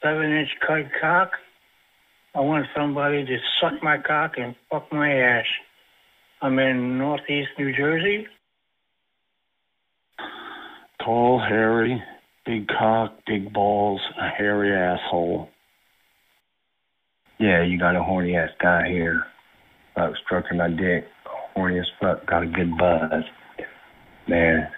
[0.03, 1.31] 7 inch cut cock.
[2.35, 5.47] I want somebody to suck my cock and fuck my ass.
[6.43, 8.27] I'm in northeast New Jersey.
[11.03, 12.03] Tall, hairy,
[12.45, 15.49] big cock, big balls, a hairy asshole.
[17.39, 19.25] Yeah, you got a horny ass guy here.
[19.97, 21.07] I was stroking my dick,
[21.55, 23.25] horny as fuck, got a good buzz.
[24.29, 24.69] Man,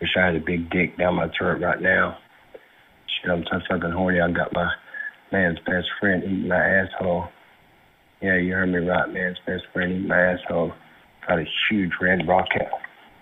[0.00, 2.18] wish I had a big dick down my throat right now.
[3.06, 4.20] Shit, I'm so fucking horny.
[4.20, 4.70] I got my
[5.30, 7.28] man's best friend eating my asshole.
[8.20, 10.72] Yeah, you heard me right, man's best friend eating my asshole.
[11.26, 12.68] Got a huge red rocket.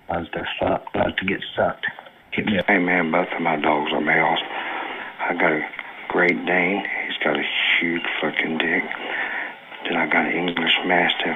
[0.08, 1.86] I was to fuck, about to get sucked.
[2.32, 2.46] Hit.
[2.68, 4.38] Hey man, both of my dogs are males.
[5.18, 5.66] I got a
[6.08, 6.86] Great Dane.
[7.06, 8.84] He's got a huge fucking dick.
[9.82, 11.34] Then I got an English Mastiff.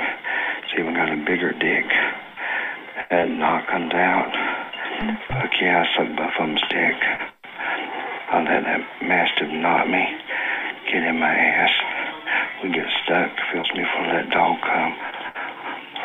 [0.63, 1.91] It's even got a bigger dick.
[3.11, 4.31] That knock comes out.
[5.35, 6.99] Fuck yeah, I suck both of them's dick.
[8.31, 10.07] I let that Mastiff knock me,
[10.95, 11.75] get in my ass.
[12.63, 13.35] We get stuck.
[13.51, 14.95] Feels me for that dog come.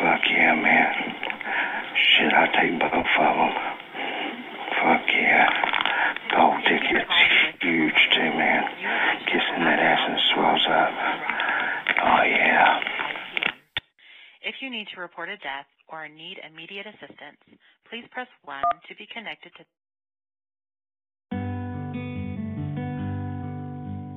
[0.02, 1.14] Fuck yeah, man.
[1.94, 3.69] Shit, I take both of them.
[4.80, 5.49] Fuck yeah.
[6.35, 7.11] Gold dick gets
[7.61, 8.64] huge too, man.
[9.26, 10.91] Kissing that ass and swells up.
[12.03, 12.80] Oh yeah.
[14.41, 17.38] If you need to report a death or need immediate assistance,
[17.89, 19.65] please press 1 to be connected to.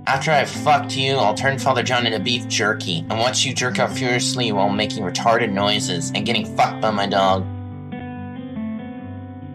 [0.06, 3.78] After I've fucked you, I'll turn Father John into beef jerky and watch you jerk
[3.78, 7.46] out furiously while making retarded noises and getting fucked by my dog.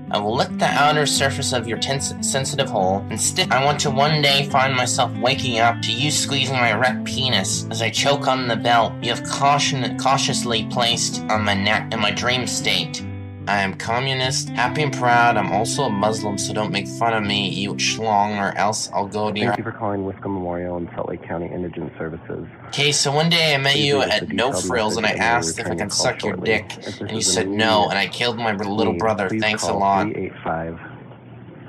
[0.10, 3.20] I will lick the outer surface of your tense, sensitive hole and.
[3.52, 7.68] I want to one day find myself waking up to you squeezing my erect penis
[7.70, 12.00] as I choke on the belt you have caution, cautiously placed on my neck in
[12.00, 13.07] my dream state.
[13.48, 15.38] I am communist, happy and proud.
[15.38, 19.08] I'm also a Muslim, so don't make fun of me, you schlong, or else I'll
[19.08, 19.48] go to your.
[19.48, 22.46] Thank you for calling Wiscombe Memorial and Salt Lake County Indigent Services.
[22.68, 25.30] Okay, so one day I met Please you at No Frills and I message and
[25.30, 27.90] we'll asked if I return your can call suck your dick, and you said no,
[27.90, 29.30] and I killed my little brother.
[29.30, 30.04] please Thanks a lot.
[30.04, 30.78] 385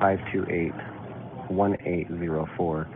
[0.00, 0.72] 528
[1.50, 2.88] 1804.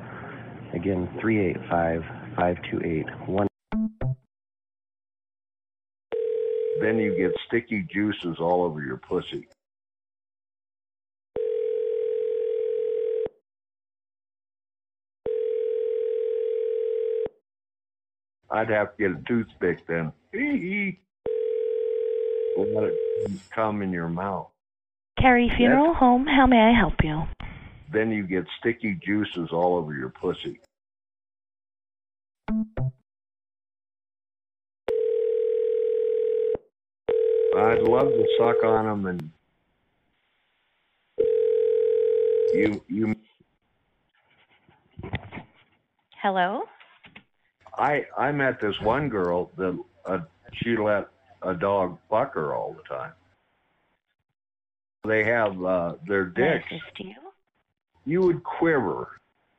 [0.75, 2.03] Again, 385
[2.35, 3.47] 528 1.
[6.81, 9.49] Then you get sticky juices all over your pussy.
[18.51, 20.13] I'd have to get a toothpick then.
[20.33, 20.99] Hee hee
[22.57, 22.95] let it
[23.51, 24.49] come in your mouth.
[25.19, 26.27] Carrie Funeral Home.
[26.27, 27.23] How may I help you?
[27.93, 30.61] Then you get sticky juices all over your pussy.
[37.57, 39.31] I'd love to suck on them and
[42.55, 43.15] you you
[46.23, 46.63] Hello?
[47.77, 50.19] I I met this one girl that uh,
[50.55, 51.09] she let
[51.43, 53.13] a dog fuck her all the time.
[55.05, 56.71] They have uh, their dicks.
[56.99, 57.15] you?
[58.05, 59.09] You would quiver.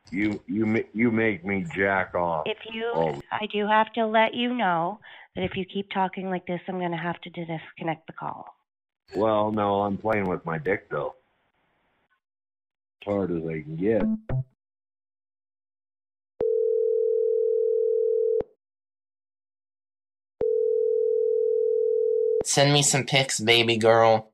[0.09, 2.43] You you you make me jack off.
[2.45, 3.19] If you.
[3.31, 4.99] I do have to let you know
[5.35, 8.55] that if you keep talking like this, I'm going to have to disconnect the call.
[9.15, 11.15] Well, no, I'm playing with my dick though.
[13.01, 14.03] As hard as I can get.
[22.45, 24.31] Send me some pics, baby girl.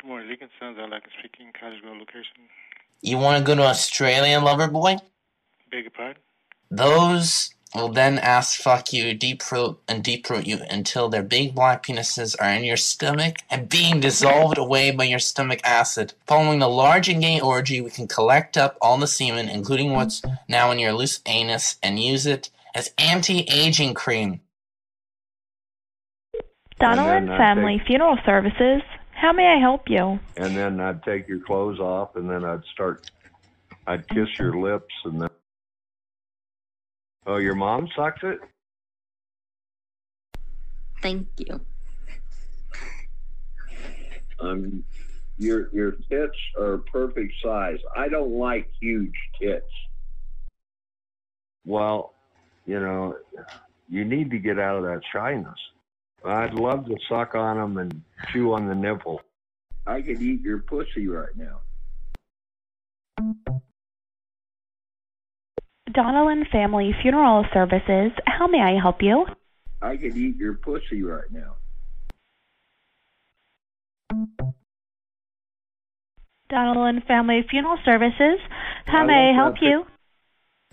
[0.00, 0.78] Good morning, Lincoln Sons.
[0.80, 1.52] I like speaking.
[1.58, 2.48] Cottage Grove location.
[3.02, 4.96] You want to go to Australia, lover boy?
[5.70, 6.22] Beg your pardon?
[6.76, 11.54] Those will then ass fuck you, deep throat, and deep throat you until their big
[11.54, 16.14] black penises are in your stomach and being dissolved away by your stomach acid.
[16.26, 20.20] Following the large and gay orgy, we can collect up all the semen, including what's
[20.48, 24.40] now in your loose anus, and use it as anti-aging cream.
[26.80, 28.82] Donald then I uh, Family take- Funeral Services.
[29.12, 30.18] How may I help you?
[30.36, 33.12] And then I'd take your clothes off, and then I'd start.
[33.86, 35.30] I'd kiss your lips, and then.
[37.26, 38.38] Oh, your mom sucks it.
[41.00, 41.60] Thank you.
[44.40, 44.84] Um,
[45.38, 47.78] your your tits are perfect size.
[47.96, 49.70] I don't like huge tits.
[51.64, 52.14] Well,
[52.66, 53.16] you know,
[53.88, 55.58] you need to get out of that shyness.
[56.24, 58.02] I'd love to suck on them and
[58.32, 59.20] chew on the nipple.
[59.86, 61.60] I could eat your pussy right now.
[65.94, 68.10] Donald Family Funeral Services.
[68.26, 69.26] How may I help you?
[69.80, 71.54] I could eat your pussy right now.
[76.48, 78.40] Donald Family Funeral Services.
[78.86, 79.84] How I may I help you?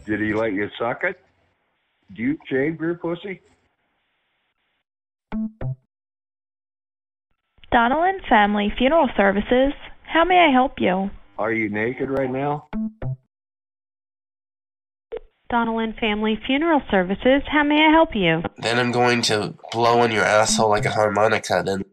[0.06, 1.20] Did he let you suck it?
[2.16, 3.42] Do you shave your pussy?
[7.72, 9.74] Donald Family Funeral Services.
[10.04, 11.12] How may I help you?
[11.38, 12.68] Are you naked right now?
[15.52, 17.44] Donald Family Funeral Services.
[17.52, 18.42] How may I help you?
[18.58, 21.62] Then I'm going to blow on your asshole like a harmonica.
[21.66, 21.84] Then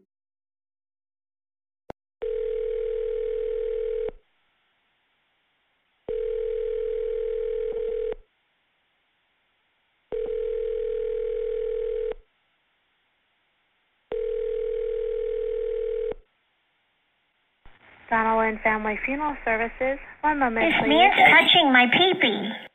[18.09, 19.99] Donald Family Funeral Services.
[20.21, 20.89] One moment, This please.
[20.89, 22.68] man's touching my peepee.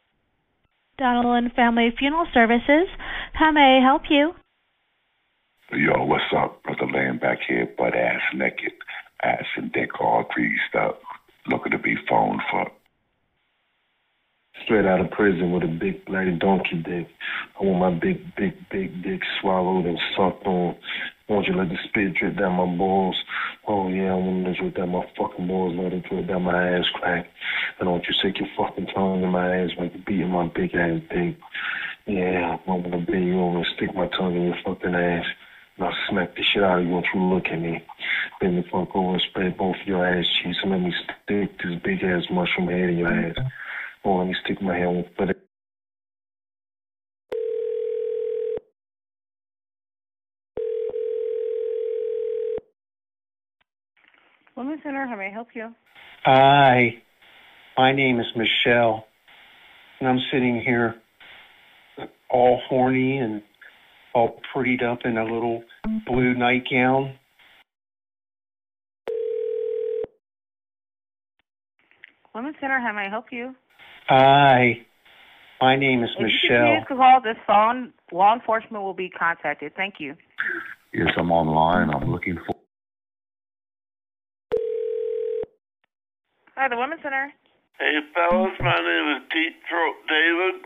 [0.98, 2.86] Donald Family Funeral Services.
[3.32, 4.32] How may I help you?
[5.72, 6.86] Yo, what's up, brother?
[6.92, 8.72] Laying back here, butt ass naked,
[9.22, 11.00] ass and dick all greased up,
[11.48, 12.78] looking to be phone fucked.
[14.64, 17.08] Straight out of prison with a big bloody donkey dick.
[17.60, 21.58] I want my big, big, big dick swallowed and sucked on I want you to
[21.58, 23.16] let the spit drip down my balls.
[23.66, 26.76] Oh yeah, I want to drip down my fucking balls, let it drip down my
[26.76, 27.26] ass crack.
[27.78, 30.48] And I want you to stick your fucking tongue in my ass like you're my
[30.54, 31.36] big ass dick.
[32.06, 35.24] Yeah, I want to bend you over and stick my tongue in your fucking ass.
[35.76, 37.82] And I'll smack the shit out of you once you look at me.
[38.40, 41.80] Bend the fuck over and spread both your ass cheeks and let me stick this
[41.82, 43.36] big ass mushroom head in your ass.
[44.04, 45.43] Oh, let me stick my head on but
[54.56, 55.74] Women's Center, how may I help you?
[56.24, 56.94] Hi,
[57.76, 59.04] my name is Michelle,
[59.98, 60.94] and I'm sitting here
[62.30, 63.42] all horny and
[64.14, 65.64] all prettied up in a little
[66.06, 67.14] blue nightgown.
[72.34, 73.54] Women's Center, how may I help you?
[74.08, 74.74] Hi,
[75.60, 76.58] my name is If you Michelle.
[76.58, 79.72] continue to call this phone, law enforcement will be contacted.
[79.76, 80.14] Thank you.
[80.92, 81.90] Yes, I'm online.
[81.90, 82.54] I'm looking for.
[86.56, 87.32] Hi, the Women's Center.
[87.80, 90.62] Hey fellas, my name is Deep Throat David.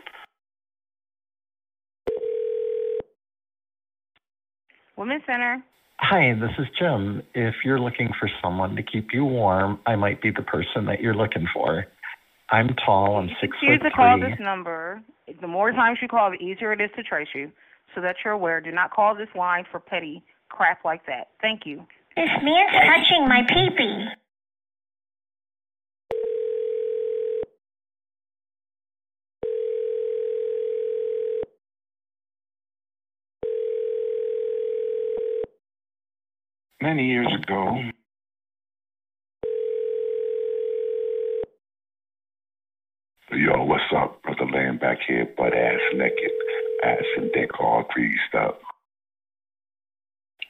[4.95, 5.63] Women's Center.
[5.97, 7.23] Hi, this is Jim.
[7.33, 11.01] If you're looking for someone to keep you warm, I might be the person that
[11.01, 11.87] you're looking for.
[12.51, 13.17] I'm tall.
[13.17, 15.01] I'm six Continue foot to call this number.
[15.41, 17.51] The more times you call, the easier it is to trace you.
[17.95, 21.29] So that you're aware, do not call this line for petty crap like that.
[21.41, 21.77] Thank you.
[22.15, 24.05] This man's touching my peepee.
[36.81, 37.77] Many years ago,
[43.31, 44.49] Yo, what's up, brother?
[44.51, 46.31] Laying back here, butt ass naked,
[46.83, 48.61] ass and dick all greased up.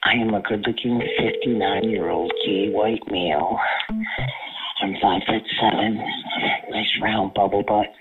[0.04, 3.58] I am a good looking 59 year old gay white male.
[4.82, 6.00] I'm five foot seven,
[6.70, 7.92] nice round bubble butt.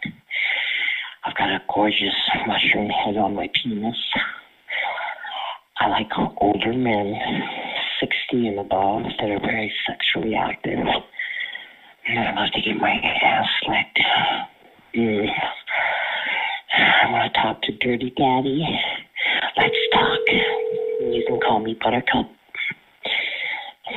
[1.26, 2.16] I've got a gorgeous
[2.46, 3.98] mushroom head on my penis.
[5.80, 6.10] I like
[6.42, 7.16] older men,
[8.00, 10.80] 60 and above, that are very sexually active.
[12.08, 14.00] And I love to get my ass licked.
[14.96, 15.28] Mm.
[16.74, 18.66] I want to talk to Dirty Daddy.
[19.58, 20.20] Let's talk.
[21.02, 22.30] You can call me Buttercup.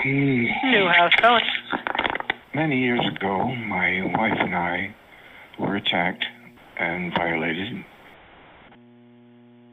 [0.04, 0.46] Mm.
[0.72, 1.44] Newhouse calling.
[2.54, 4.94] many years ago, my wife and I
[5.58, 6.24] were attacked
[6.78, 7.84] and violated.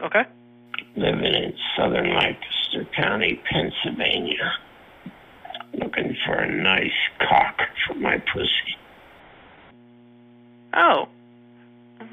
[0.01, 0.23] Okay.
[0.95, 2.09] living in southern
[2.73, 4.53] Lancaster County, Pennsylvania.
[5.73, 8.77] Looking for a nice cock for my pussy.
[10.73, 11.07] Oh.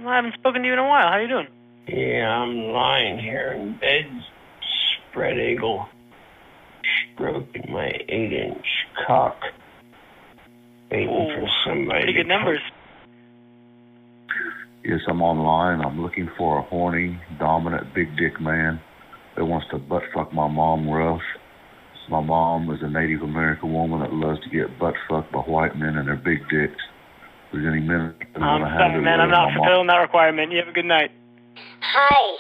[0.07, 1.09] I haven't spoken to you in a while.
[1.09, 1.49] How you doing?
[1.89, 4.07] Yeah, I'm lying here in bed,
[5.11, 5.87] spread eagle,
[7.15, 8.67] stroking my eight inch
[9.07, 9.37] cock,
[10.91, 12.61] waiting for somebody Pretty to good numbers.
[14.85, 15.81] Yes, I'm online.
[15.81, 18.81] I'm looking for a horny, dominant, big dick man
[19.37, 21.21] that wants to butt fuck my mom rough.
[22.09, 25.77] My mom is a Native American woman that loves to get butt fucked by white
[25.77, 26.81] men and their big dicks.
[27.47, 29.19] If there's any men that I'm want to have sorry, their man.
[29.19, 30.53] way I'm not my mom- fulfilling that requirement.
[30.53, 31.11] You have a good night.
[31.81, 32.37] Hi.